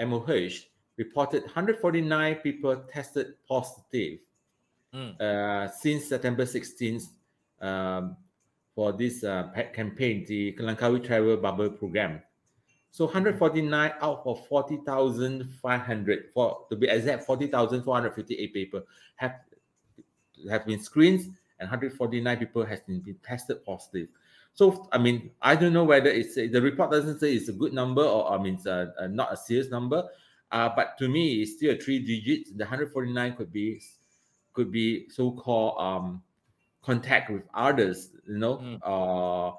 MOH 0.00 0.66
reported 0.96 1.42
149 1.42 2.34
people 2.36 2.76
tested 2.92 3.34
positive 3.48 4.18
mm. 4.94 5.20
uh, 5.20 5.70
since 5.70 6.08
September 6.08 6.44
16th 6.44 7.04
um, 7.60 8.16
for 8.74 8.92
this 8.92 9.22
uh, 9.24 9.48
campaign, 9.72 10.24
the 10.26 10.52
Langkawi 10.54 11.04
Travel 11.04 11.36
Bubble 11.36 11.70
Program. 11.70 12.20
So 12.92 13.04
149 13.04 13.92
out 14.00 14.22
of 14.26 14.46
40,500, 14.48 16.24
for 16.34 16.66
to 16.68 16.76
be 16.76 16.88
exact, 16.88 17.24
40,458 17.24 18.52
people 18.52 18.82
have 19.14 19.36
have 20.50 20.66
been 20.66 20.80
screened 20.80 21.34
and 21.60 21.68
149 21.68 22.38
people 22.38 22.64
has 22.64 22.80
been, 22.80 23.16
tested 23.22 23.64
positive. 23.64 24.08
So 24.54 24.88
I 24.92 24.98
mean, 24.98 25.30
I 25.40 25.54
don't 25.54 25.72
know 25.72 25.84
whether 25.84 26.10
it's 26.10 26.34
the 26.34 26.60
report 26.60 26.90
doesn't 26.90 27.20
say 27.20 27.34
it's 27.34 27.48
a 27.48 27.52
good 27.52 27.72
number 27.72 28.02
or 28.02 28.32
I 28.32 28.42
mean, 28.42 28.54
it's 28.54 28.66
a, 28.66 28.92
a, 28.98 29.08
not 29.08 29.32
a 29.32 29.36
serious 29.36 29.70
number. 29.70 30.08
Uh, 30.50 30.68
but 30.74 30.98
to 30.98 31.08
me, 31.08 31.42
it's 31.42 31.52
still 31.52 31.74
a 31.74 31.78
three 31.78 32.00
digits. 32.00 32.50
The 32.50 32.64
149 32.64 33.36
could 33.36 33.52
be 33.52 33.80
could 34.52 34.72
be 34.72 35.08
so-called 35.08 35.78
um, 35.78 36.22
contact 36.82 37.30
with 37.30 37.42
others. 37.54 38.10
You 38.26 38.38
know, 38.38 38.56
mm. 38.56 39.54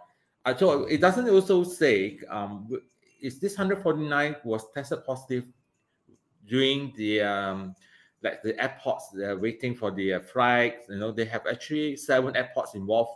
uh, 0.45 0.57
so 0.57 0.83
it 0.83 0.99
doesn't 0.99 1.29
also 1.29 1.63
say 1.63 2.19
um, 2.29 2.67
is 3.21 3.39
this 3.39 3.57
149 3.57 4.35
was 4.43 4.65
tested 4.73 5.05
positive 5.05 5.45
during 6.47 6.91
the 6.97 7.21
um, 7.21 7.75
like 8.23 8.41
the 8.43 8.59
airports 8.61 9.09
they're 9.09 9.37
waiting 9.37 9.75
for 9.75 9.91
the 9.91 10.19
flights 10.19 10.85
you 10.89 10.97
know 10.97 11.11
they 11.11 11.25
have 11.25 11.45
actually 11.47 11.95
seven 11.95 12.35
airports 12.35 12.75
involved 12.75 13.11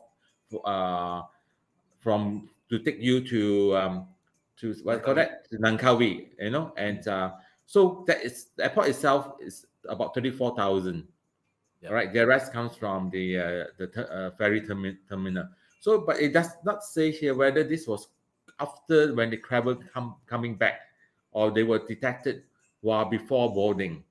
uh, 0.63 1.21
from 1.99 2.49
to 2.69 2.79
take 2.79 2.99
you 2.99 3.21
to 3.21 3.75
um, 3.77 4.07
to 4.57 4.73
what 4.83 5.03
call 5.03 5.15
that? 5.15 5.49
To 5.49 5.57
Langkawi, 5.57 6.29
you 6.39 6.49
know 6.49 6.73
and 6.77 7.07
uh, 7.07 7.31
so 7.65 8.03
that 8.07 8.23
is 8.23 8.47
the 8.55 8.63
airport 8.65 8.87
itself 8.87 9.33
is 9.39 9.65
about 9.87 10.15
34,000 10.15 11.07
yeah. 11.81 11.89
right 11.89 12.11
the 12.11 12.25
rest 12.25 12.51
comes 12.53 12.75
from 12.75 13.09
the 13.09 13.39
uh, 13.39 13.63
the 13.77 14.11
uh, 14.11 14.31
ferry 14.37 14.61
termi- 14.61 14.97
terminal. 15.09 15.47
So 15.79 15.99
but 15.99 16.19
it 16.19 16.33
does 16.33 16.49
not 16.63 16.83
say 16.83 17.11
here 17.11 17.35
whether 17.35 17.63
this 17.63 17.87
was 17.87 18.07
after 18.59 19.13
when 19.13 19.29
the 19.29 19.37
travel 19.37 19.75
come 19.93 20.15
coming 20.25 20.55
back 20.55 20.81
or 21.31 21.51
they 21.51 21.63
were 21.63 21.79
detected 21.79 22.43
while 22.81 23.05
before 23.05 23.53
boarding 23.53 24.03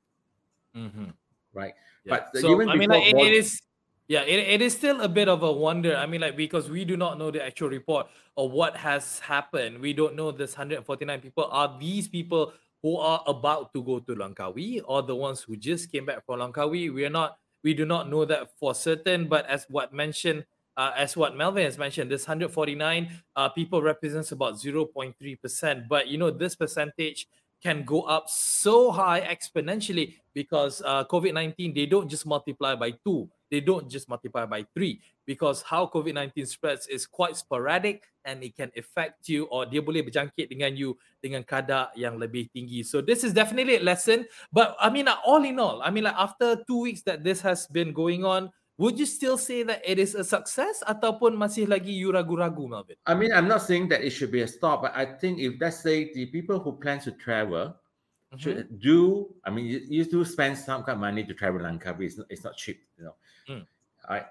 Mm-hmm. 0.77 1.11
Right. 1.53 1.75
Yeah. 2.05 2.19
But 2.33 2.41
so, 2.41 2.69
I 2.69 2.77
mean, 2.77 2.91
like, 2.91 3.07
it, 3.07 3.17
it 3.17 3.33
is. 3.33 3.61
Yeah, 4.07 4.21
it, 4.23 4.39
it 4.39 4.61
is 4.61 4.75
still 4.75 5.01
a 5.01 5.09
bit 5.09 5.29
of 5.29 5.43
a 5.43 5.51
wonder. 5.51 5.97
I 5.97 6.05
mean, 6.05 6.21
like 6.21 6.37
because 6.37 6.69
we 6.69 6.85
do 6.85 6.97
not 6.97 7.19
know 7.19 7.31
the 7.31 7.43
actual 7.45 7.71
report 7.71 8.07
of 8.37 8.51
what 8.51 8.77
has 8.77 9.19
happened. 9.21 9.81
We 9.81 9.95
don't 9.95 10.15
know 10.15 10.31
this 10.31 10.57
149 10.59 11.21
people 11.21 11.49
are 11.51 11.79
these 11.81 12.07
people 12.09 12.53
who 12.83 12.99
are 12.99 13.23
about 13.27 13.73
to 13.73 13.83
go 13.83 14.01
to 14.01 14.15
Langkawi 14.15 14.83
or 14.85 15.03
the 15.03 15.17
ones 15.17 15.41
who 15.41 15.57
just 15.57 15.91
came 15.91 16.05
back 16.05 16.27
from 16.27 16.41
Langkawi. 16.41 16.93
We 16.93 17.07
are 17.07 17.11
not 17.11 17.39
We 17.65 17.73
do 17.73 17.87
not 17.87 18.11
know 18.11 18.27
that 18.27 18.51
for 18.61 18.75
certain, 18.75 19.27
but 19.27 19.47
as 19.47 19.65
what 19.71 19.93
mentioned, 19.95 20.45
uh, 20.77 20.93
as 20.97 21.17
what 21.17 21.35
Melvin 21.35 21.65
has 21.65 21.79
mentioned, 21.79 22.11
this 22.11 22.29
149 22.29 23.09
uh, 23.37 23.49
people 23.49 23.81
represents 23.81 24.33
about 24.33 24.57
0.3%. 24.57 25.89
But 25.89 26.09
you 26.09 26.19
know, 26.19 26.31
this 26.31 26.55
percentage 26.55 27.27
can 27.64 27.83
go 27.83 28.03
up 28.05 28.29
so 28.29 28.92
high 28.92 29.24
exponentially 29.24 30.20
because 30.37 30.83
uh, 30.85 31.05
COVID 31.09 31.33
19, 31.33 31.72
they 31.72 31.87
don't 31.87 32.09
just 32.09 32.27
multiply 32.27 32.77
by 32.77 32.92
two, 32.92 33.27
they 33.50 33.61
don't 33.61 33.88
just 33.88 34.07
multiply 34.09 34.44
by 34.44 34.66
three. 34.77 35.00
Because 35.24 35.62
how 35.62 35.88
COVID 35.88 36.12
19 36.12 36.44
spreads 36.44 36.87
is 36.87 37.07
quite 37.07 37.37
sporadic 37.37 38.05
and 38.27 38.44
it 38.44 38.55
can 38.55 38.70
affect 38.77 39.29
you 39.33 39.48
or 39.48 39.64
dia 39.64 39.81
boleh 39.81 40.05
berjangkit 40.05 40.53
dengan 40.53 40.77
you 40.77 41.00
dengan 41.24 41.40
kadar 41.40 41.88
yang 41.96 42.20
lebih 42.20 42.53
tinggi. 42.53 42.85
So 42.85 43.00
this 43.00 43.24
is 43.24 43.33
definitely 43.33 43.81
a 43.81 43.85
lesson. 43.85 44.29
But 44.53 44.77
I 44.77 44.92
mean, 44.92 45.09
all 45.09 45.40
in 45.40 45.57
all, 45.57 45.81
I 45.81 45.88
mean, 45.88 46.05
like 46.05 46.20
after 46.20 46.61
two 46.68 46.85
weeks 46.85 47.00
that 47.09 47.24
this 47.24 47.40
has 47.40 47.64
been 47.64 47.96
going 47.96 48.29
on, 48.29 48.53
would 48.77 48.99
you 48.99 49.07
still 49.07 49.39
say 49.39 49.63
that 49.63 49.83
it 49.85 49.99
is 49.99 50.15
a 50.15 50.25
success 50.25 50.83
ataupun 50.83 51.39
masih 51.39 51.71
lagi 51.71 51.95
you 51.95 52.11
ragu-ragu 52.11 52.67
Melvin? 52.67 52.97
I 53.07 53.15
mean, 53.15 53.31
I'm 53.31 53.47
not 53.47 53.63
saying 53.63 53.89
that 53.95 54.03
it 54.03 54.11
should 54.11 54.35
be 54.35 54.43
a 54.43 54.51
stop, 54.51 54.83
but 54.83 54.93
I 54.95 55.07
think 55.07 55.39
if 55.39 55.55
let's 55.61 55.79
say 55.79 56.11
the 56.11 56.27
people 56.27 56.59
who 56.59 56.75
plan 56.75 56.99
to 57.07 57.15
travel 57.15 57.71
mm-hmm. 57.71 58.39
should 58.39 58.67
do, 58.83 59.31
I 59.47 59.51
mean, 59.51 59.67
you, 59.67 59.79
you 59.87 60.05
do 60.05 60.25
spend 60.27 60.59
some 60.59 60.83
kind 60.83 60.99
of 60.99 61.03
money 61.07 61.23
to 61.23 61.35
travel 61.35 61.63
Langkawi. 61.63 62.11
It's 62.11 62.19
not, 62.19 62.27
it's 62.31 62.45
not 62.45 62.57
cheap, 62.59 62.83
you 62.99 63.05
know. 63.07 63.15
Mm. 63.49 63.67
All 64.09 64.17
right. 64.19 64.27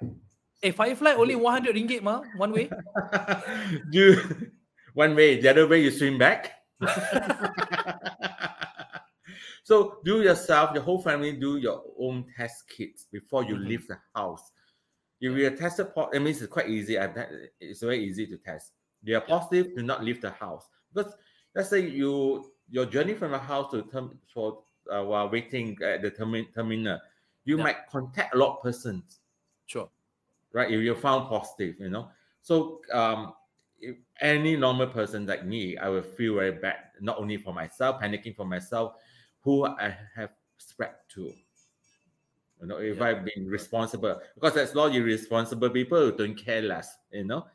Hey, 0.60 0.72
Firefly 0.72 1.16
only 1.16 1.36
100 1.36 1.76
ringgit 1.76 2.04
ma, 2.04 2.22
one 2.36 2.52
way. 2.52 2.70
do 3.92 4.20
one 4.94 5.16
way, 5.16 5.40
the 5.40 5.50
other 5.50 5.68
way 5.68 5.82
you 5.82 5.92
swim 5.92 6.18
back. 6.18 6.52
So 9.64 10.00
do 10.04 10.22
yourself, 10.22 10.72
your 10.74 10.84
whole 10.84 11.02
family 11.02 11.32
do 11.34 11.58
your 11.58 11.84
own 11.98 12.26
test 12.36 12.68
kits 12.68 13.08
before 13.12 13.46
you 13.46 13.56
mm-hmm. 13.56 13.68
leave 13.68 13.88
the 13.88 13.98
house. 14.14 14.52
If 15.22 15.38
you're 15.38 15.52
tested, 15.52 15.88
it 16.12 16.22
means 16.22 16.42
it's 16.42 16.52
quite 16.52 16.70
easy. 16.70 16.98
It's 17.62 17.80
very 17.80 18.04
easy 18.04 18.28
to 18.28 18.38
test. 18.38 18.74
They 19.02 19.14
are 19.14 19.22
positive, 19.22 19.76
do 19.76 19.84
not 19.84 20.04
leave 20.04 20.22
the 20.22 20.32
house. 20.32 20.68
Because 20.94 21.14
let's 21.56 21.70
say 21.70 21.88
you 21.88 22.52
your 22.70 22.86
journey 22.86 23.14
from 23.14 23.32
the 23.32 23.38
house 23.38 23.72
to 23.72 23.84
term 23.84 24.20
for 24.34 24.64
uh, 24.92 25.04
while 25.04 25.30
waiting 25.30 25.78
at 25.84 26.02
the 26.02 26.12
termi- 26.12 26.54
terminal, 26.54 27.00
you 27.46 27.58
yeah. 27.58 27.64
might 27.64 27.88
contact 27.90 28.36
a 28.36 28.38
lot 28.38 28.58
of 28.58 28.64
persons. 28.64 29.20
Sure. 29.66 29.90
Right. 30.52 30.72
If 30.72 30.82
you're 30.82 30.96
found 30.96 31.30
positive, 31.30 31.76
you 31.80 31.90
know. 31.90 32.10
So 32.42 32.82
um, 32.92 33.34
if 33.80 33.96
any 34.20 34.56
normal 34.58 34.88
person 34.88 35.26
like 35.26 35.46
me, 35.46 35.78
I 35.78 35.88
will 35.90 36.02
feel 36.02 36.36
very 36.36 36.52
bad, 36.52 36.78
not 37.00 37.18
only 37.18 37.38
for 37.38 37.54
myself, 37.54 38.02
panicking 38.02 38.36
for 38.36 38.46
myself, 38.46 38.96
who 39.44 39.66
I 39.68 39.96
have 40.16 40.32
spread 40.58 40.96
to. 41.16 41.32
You 42.62 42.68
know, 42.68 42.78
if 42.78 42.98
yeah. 42.98 43.06
I've 43.06 43.26
been 43.26 43.46
responsible, 43.48 44.20
because 44.36 44.56
as 44.56 44.74
long 44.74 44.94
you're 44.94 45.04
responsible 45.04 45.70
people 45.70 46.12
don't 46.12 46.36
care 46.36 46.62
less, 46.62 46.96
you 47.12 47.26
know. 47.26 47.46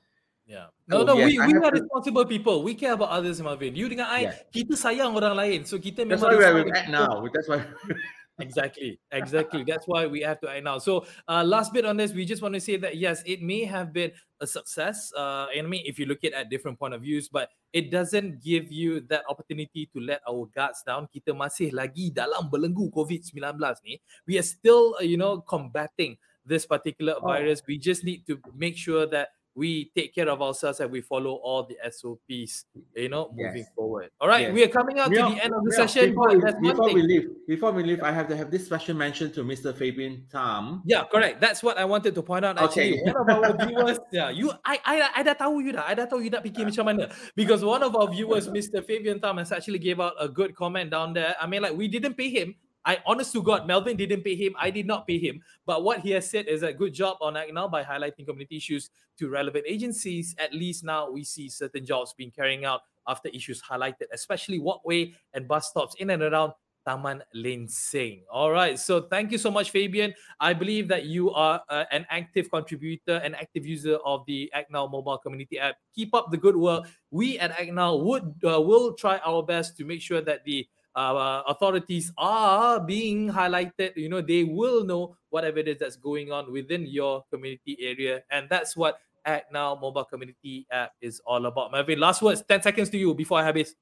Yeah. 0.47 0.67
No, 0.87 1.05
no, 1.05 1.17
yes, 1.17 1.27
we, 1.29 1.39
we 1.39 1.53
are 1.61 1.71
to... 1.71 1.81
responsible 1.81 2.25
people. 2.25 2.63
We 2.63 2.75
care 2.75 2.93
about 2.93 3.11
others, 3.11 3.41
Marvin. 3.41 3.77
You 3.77 3.89
dengan 3.89 4.09
I, 4.09 4.21
yeah. 4.21 4.35
kita 4.49 4.81
sayang 4.81 5.13
orang 5.13 5.37
lain. 5.37 5.61
So 5.69 5.77
kita 5.77 6.09
memang 6.09 6.25
That's 6.25 6.41
why 6.41 6.53
we're 6.53 6.73
at 6.73 6.89
now. 6.89 7.21
That's 7.29 7.49
why 7.49 7.61
exactly 8.39 9.01
exactly. 9.11 9.65
That's 9.69 9.87
why 9.87 10.07
we 10.07 10.21
have 10.23 10.41
to 10.41 10.51
act 10.51 10.65
now. 10.65 10.79
So 10.79 11.07
uh, 11.27 11.45
last 11.45 11.73
bit 11.73 11.85
on 11.85 11.97
this 11.97 12.13
we 12.13 12.25
just 12.25 12.43
want 12.43 12.55
to 12.55 12.61
say 12.61 12.77
that 12.77 12.97
yes 12.97 13.23
it 13.27 13.43
may 13.43 13.65
have 13.65 13.93
been 13.93 14.13
a 14.41 14.47
success 14.47 15.11
uh, 15.17 15.47
and 15.51 15.67
i 15.67 15.69
mean 15.69 15.83
if 15.85 15.99
you 15.99 16.07
look 16.07 16.23
at 16.23 16.33
at 16.33 16.49
different 16.49 16.79
point 16.79 16.95
of 16.95 17.03
views 17.03 17.29
but 17.29 17.51
it 17.73 17.91
doesn't 17.91 18.43
give 18.43 18.71
you 18.73 19.01
that 19.09 19.25
opportunity 19.29 19.91
to 19.93 20.01
let 20.01 20.21
our 20.29 20.49
guards 20.55 20.83
down. 20.87 21.07
Kita 21.13 21.37
masih 21.37 21.73
lagi 21.73 22.09
dalam 22.09 22.49
belenggu 22.49 22.89
covid-19 22.89 23.61
ni. 23.85 24.01
We 24.25 24.41
are 24.41 24.47
still 24.47 24.97
uh, 24.97 25.05
you 25.05 25.21
know 25.21 25.45
combating 25.45 26.17
this 26.49 26.65
particular 26.65 27.21
oh. 27.21 27.29
virus. 27.29 27.61
We 27.69 27.77
just 27.77 28.05
need 28.09 28.25
to 28.27 28.41
make 28.57 28.77
sure 28.77 29.05
that 29.13 29.37
we 29.59 29.91
take 29.91 30.15
care 30.15 30.29
of 30.31 30.41
ourselves 30.41 30.79
and 30.79 30.89
we 30.89 31.01
follow 31.01 31.35
all 31.43 31.67
the 31.67 31.75
SOPs, 31.91 32.67
you 32.95 33.09
know, 33.09 33.35
moving 33.35 33.67
yes. 33.67 33.75
forward. 33.75 34.11
All 34.21 34.29
right, 34.29 34.47
yes. 34.47 34.55
we 34.55 34.63
are 34.63 34.71
coming 34.71 35.01
out 35.01 35.11
to 35.11 35.19
the 35.19 35.43
end 35.43 35.51
of 35.53 35.65
the 35.67 35.73
session. 35.75 36.15
Before, 36.15 36.31
we, 36.31 36.71
before 36.71 36.95
we 36.95 37.03
leave, 37.03 37.27
before 37.49 37.73
we 37.73 37.83
leave, 37.83 38.01
I 38.01 38.13
have 38.13 38.29
to 38.29 38.37
have 38.37 38.53
this 38.53 38.67
special 38.67 38.95
mention 38.95 39.33
to 39.33 39.43
Mr. 39.43 39.77
Fabian 39.77 40.23
Tam. 40.31 40.83
Yeah, 40.87 41.11
correct. 41.11 41.41
That's 41.41 41.61
what 41.61 41.77
I 41.77 41.85
wanted 41.85 42.15
to 42.15 42.23
point 42.23 42.45
out. 42.45 42.57
Actually, 42.57 43.03
okay. 43.03 43.11
one 43.11 43.19
of 43.19 43.29
our 43.35 43.67
viewers, 43.67 43.99
yeah, 44.13 44.31
you, 44.31 44.55
I, 44.65 44.79
I, 44.87 45.11
I 45.17 45.23
dah 45.27 45.35
tahu 45.35 45.59
you 45.59 45.73
dah, 45.73 45.83
I 45.83 45.95
dah 45.99 46.07
tahu 46.07 46.23
you 46.23 46.31
nak 46.31 46.47
fikir 46.47 46.63
macam 46.63 46.87
mana. 46.87 47.11
Because 47.35 47.67
one 47.67 47.83
of 47.83 47.99
our 47.99 48.07
viewers, 48.07 48.47
Mr. 48.47 48.79
Fabian 48.79 49.19
Tam, 49.19 49.43
has 49.43 49.51
actually 49.51 49.83
gave 49.83 49.99
out 49.99 50.15
a 50.23 50.31
good 50.31 50.55
comment 50.55 50.95
down 50.95 51.19
there. 51.19 51.35
I 51.35 51.51
mean, 51.51 51.67
like 51.67 51.75
we 51.75 51.91
didn't 51.91 52.15
pay 52.15 52.31
him, 52.31 52.55
I 52.89 52.97
honest 53.05 53.35
to 53.35 53.43
God, 53.43 53.67
Melvin 53.67 53.99
didn't 53.99 54.23
pay 54.23 54.35
him. 54.35 54.55
I 54.59 54.71
did 54.71 54.87
not 54.87 55.07
pay 55.07 55.19
him. 55.19 55.43
But 55.67 55.85
what 55.85 56.01
he 56.01 56.11
has 56.13 56.29
said 56.29 56.49
is 56.49 56.63
a 56.63 56.73
good 56.73 56.95
job 56.95 57.19
on 57.21 57.37
Act 57.37 57.53
Now 57.53 57.69
by 57.69 57.85
highlighting 57.85 58.25
community 58.25 58.57
issues 58.57 58.89
to 59.19 59.29
relevant 59.29 59.67
agencies. 59.69 60.35
At 60.39 60.55
least 60.55 60.85
now 60.85 61.11
we 61.11 61.23
see 61.23 61.51
certain 61.51 61.85
jobs 61.85 62.15
being 62.17 62.31
carrying 62.31 62.65
out 62.65 62.81
after 63.07 63.29
issues 63.29 63.61
highlighted, 63.61 64.09
especially 64.15 64.59
walkway 64.59 65.13
and 65.35 65.47
bus 65.47 65.69
stops 65.69 65.97
in 65.97 66.09
and 66.09 66.23
around 66.23 66.55
Taman 66.87 67.23
Sing. 67.69 68.23
All 68.33 68.51
right. 68.51 68.79
So 68.79 69.03
thank 69.03 69.33
you 69.33 69.37
so 69.37 69.51
much, 69.51 69.71
Fabian. 69.71 70.15
I 70.41 70.55
believe 70.55 70.89
that 70.89 71.05
you 71.05 71.31
are 71.33 71.61
uh, 71.69 71.85
an 71.93 72.07
active 72.09 72.51
contributor, 72.51 73.17
an 73.17 73.35
active 73.35 73.67
user 73.67 73.97
of 73.97 74.25
the 74.27 74.51
Act 74.55 74.71
Now 74.71 74.87
mobile 74.87 75.19
community 75.19 75.59
app. 75.59 75.77
Keep 75.95 76.15
up 76.15 76.31
the 76.31 76.39
good 76.39 76.57
work. 76.57 76.89
We 77.11 77.39
at 77.39 77.51
Act 77.51 77.73
Now 77.73 77.97
would 77.97 78.33
uh, 78.43 78.63
will 78.63 78.95
try 78.95 79.19
our 79.19 79.43
best 79.43 79.77
to 79.77 79.85
make 79.85 80.01
sure 80.01 80.23
that 80.23 80.47
the 80.47 80.67
uh, 80.99 81.43
authorities 81.47 82.13
are 82.19 82.81
being 82.81 83.31
highlighted. 83.31 83.97
You 83.97 84.09
know 84.09 84.21
they 84.21 84.45
will 84.45 84.85
know 84.85 85.17
whatever 85.31 85.59
it 85.59 85.69
is 85.69 85.79
that's 85.79 85.97
going 85.97 86.33
on 86.33 86.53
within 86.53 86.87
your 86.87 87.25
community 87.31 87.77
area. 87.81 88.23
And 88.31 88.49
that's 88.49 88.77
what 88.77 88.99
act 89.25 89.53
now 89.53 89.79
mobile 89.81 90.05
community 90.05 90.67
app 90.71 90.93
is 91.01 91.21
all 91.27 91.47
about. 91.47 91.73
Melvin 91.73 92.01
last 92.01 92.23
words 92.23 92.43
10 92.49 92.63
seconds 92.63 92.91
to 92.91 92.99
you 92.99 93.15
before 93.15 93.39
I 93.39 93.45
have 93.45 93.55
this 93.55 93.75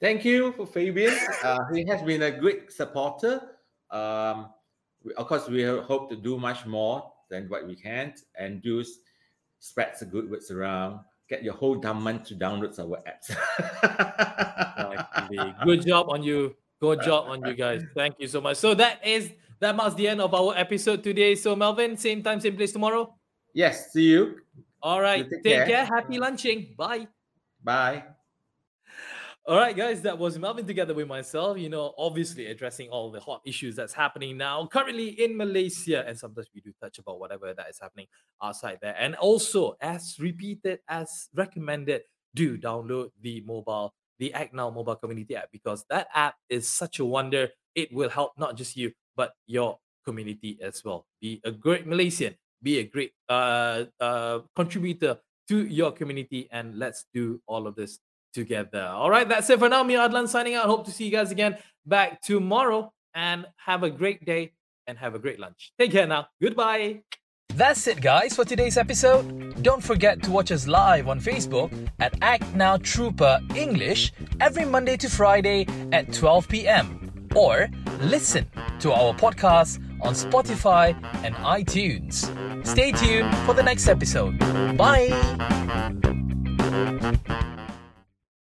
thank 0.00 0.24
you 0.24 0.52
for 0.52 0.66
Fabian. 0.66 1.14
Uh, 1.42 1.58
he 1.72 1.84
has 1.86 2.02
been 2.02 2.22
a 2.22 2.30
great 2.30 2.72
supporter. 2.72 3.40
Um, 3.90 4.50
of 5.16 5.26
course 5.26 5.48
we 5.48 5.64
hope 5.64 6.10
to 6.10 6.16
do 6.16 6.38
much 6.38 6.64
more 6.66 7.12
than 7.30 7.48
what 7.48 7.66
we 7.66 7.74
can 7.74 8.14
and 8.38 8.62
do 8.62 8.84
spread 9.58 9.94
the 9.98 10.06
good 10.06 10.30
words 10.30 10.50
around 10.50 11.00
get 11.28 11.42
your 11.42 11.54
whole 11.54 11.76
government 11.76 12.24
to 12.26 12.34
download 12.34 12.78
our 12.78 12.98
apps. 13.08 13.30
Good 15.64 15.86
job 15.86 16.08
on 16.08 16.22
you. 16.22 16.56
Good 16.80 17.02
job 17.02 17.28
on 17.28 17.44
you 17.46 17.54
guys. 17.54 17.82
Thank 17.94 18.16
you 18.18 18.28
so 18.28 18.40
much. 18.40 18.56
So 18.56 18.74
that 18.74 19.06
is 19.06 19.32
that 19.60 19.76
marks 19.76 19.94
the 19.94 20.08
end 20.08 20.20
of 20.20 20.34
our 20.34 20.56
episode 20.56 21.02
today. 21.02 21.34
So 21.34 21.54
Melvin, 21.54 21.96
same 21.96 22.22
time, 22.22 22.40
same 22.40 22.56
place 22.56 22.72
tomorrow. 22.72 23.14
Yes. 23.54 23.92
See 23.92 24.10
you. 24.10 24.40
All 24.82 25.00
right. 25.00 25.28
take, 25.28 25.42
take 25.42 25.54
care. 25.54 25.66
care. 25.66 25.84
Happy 25.84 26.18
lunching. 26.18 26.74
Bye. 26.76 27.06
Bye. 27.62 28.02
All 29.44 29.56
right, 29.56 29.76
guys, 29.76 30.00
that 30.02 30.16
was 30.16 30.38
Melvin 30.38 30.68
together 30.68 30.94
with 30.94 31.08
myself. 31.08 31.58
You 31.58 31.68
know, 31.68 31.94
obviously 31.98 32.46
addressing 32.46 32.88
all 32.90 33.10
the 33.10 33.18
hot 33.18 33.40
issues 33.44 33.74
that's 33.74 33.92
happening 33.92 34.36
now, 34.36 34.68
currently 34.68 35.20
in 35.20 35.36
Malaysia, 35.36 36.06
and 36.06 36.16
sometimes 36.16 36.46
we 36.54 36.60
do 36.60 36.72
touch 36.80 37.00
about 37.00 37.18
whatever 37.18 37.52
that 37.52 37.68
is 37.68 37.76
happening 37.80 38.06
outside 38.40 38.78
there. 38.80 38.94
And 38.96 39.16
also, 39.16 39.74
as 39.80 40.14
repeated, 40.20 40.78
as 40.88 41.28
recommended, 41.34 42.02
do 42.36 42.56
download 42.56 43.10
the 43.20 43.42
mobile, 43.44 43.92
the 44.20 44.32
Act 44.32 44.54
Now 44.54 44.70
mobile 44.70 44.94
community 44.94 45.34
app 45.34 45.48
because 45.50 45.84
that 45.90 46.06
app 46.14 46.36
is 46.48 46.68
such 46.68 47.00
a 47.00 47.04
wonder. 47.04 47.48
It 47.74 47.92
will 47.92 48.10
help 48.10 48.38
not 48.38 48.56
just 48.56 48.76
you, 48.76 48.92
but 49.16 49.32
your 49.48 49.76
community 50.04 50.56
as 50.62 50.84
well. 50.84 51.06
Be 51.20 51.40
a 51.42 51.50
great 51.50 51.84
Malaysian, 51.84 52.36
be 52.62 52.78
a 52.78 52.84
great 52.84 53.10
uh, 53.28 53.86
uh, 53.98 54.38
contributor 54.54 55.18
to 55.48 55.66
your 55.66 55.90
community, 55.90 56.48
and 56.52 56.78
let's 56.78 57.06
do 57.12 57.42
all 57.48 57.66
of 57.66 57.74
this 57.74 57.98
together. 58.32 58.82
All 58.82 59.10
right, 59.10 59.28
that's 59.28 59.48
it 59.50 59.58
for 59.58 59.68
now. 59.68 59.82
Me, 59.82 59.94
Adlan, 59.94 60.28
signing 60.28 60.54
out. 60.54 60.66
Hope 60.66 60.84
to 60.86 60.90
see 60.90 61.04
you 61.04 61.10
guys 61.10 61.30
again 61.30 61.56
back 61.86 62.22
tomorrow 62.22 62.92
and 63.14 63.46
have 63.56 63.82
a 63.82 63.90
great 63.90 64.24
day 64.24 64.52
and 64.86 64.98
have 64.98 65.14
a 65.14 65.18
great 65.18 65.38
lunch. 65.38 65.72
Take 65.78 65.92
care 65.92 66.06
now. 66.06 66.28
Goodbye. 66.40 67.02
That's 67.54 67.86
it, 67.86 68.00
guys, 68.00 68.34
for 68.34 68.44
today's 68.46 68.78
episode. 68.78 69.62
Don't 69.62 69.82
forget 69.82 70.22
to 70.22 70.30
watch 70.30 70.50
us 70.50 70.66
live 70.66 71.06
on 71.06 71.20
Facebook 71.20 71.70
at 72.00 72.14
Act 72.22 72.54
Now 72.54 72.78
Trooper 72.78 73.40
English 73.54 74.12
every 74.40 74.64
Monday 74.64 74.96
to 74.96 75.10
Friday 75.10 75.66
at 75.92 76.12
12 76.14 76.48
p.m. 76.48 77.28
Or 77.34 77.68
listen 78.00 78.50
to 78.80 78.92
our 78.92 79.12
podcast 79.14 79.80
on 80.00 80.14
Spotify 80.14 80.94
and 81.24 81.34
iTunes. 81.36 82.26
Stay 82.66 82.92
tuned 82.92 83.34
for 83.46 83.52
the 83.54 83.62
next 83.62 83.86
episode. 83.86 84.38
Bye. 84.78 85.10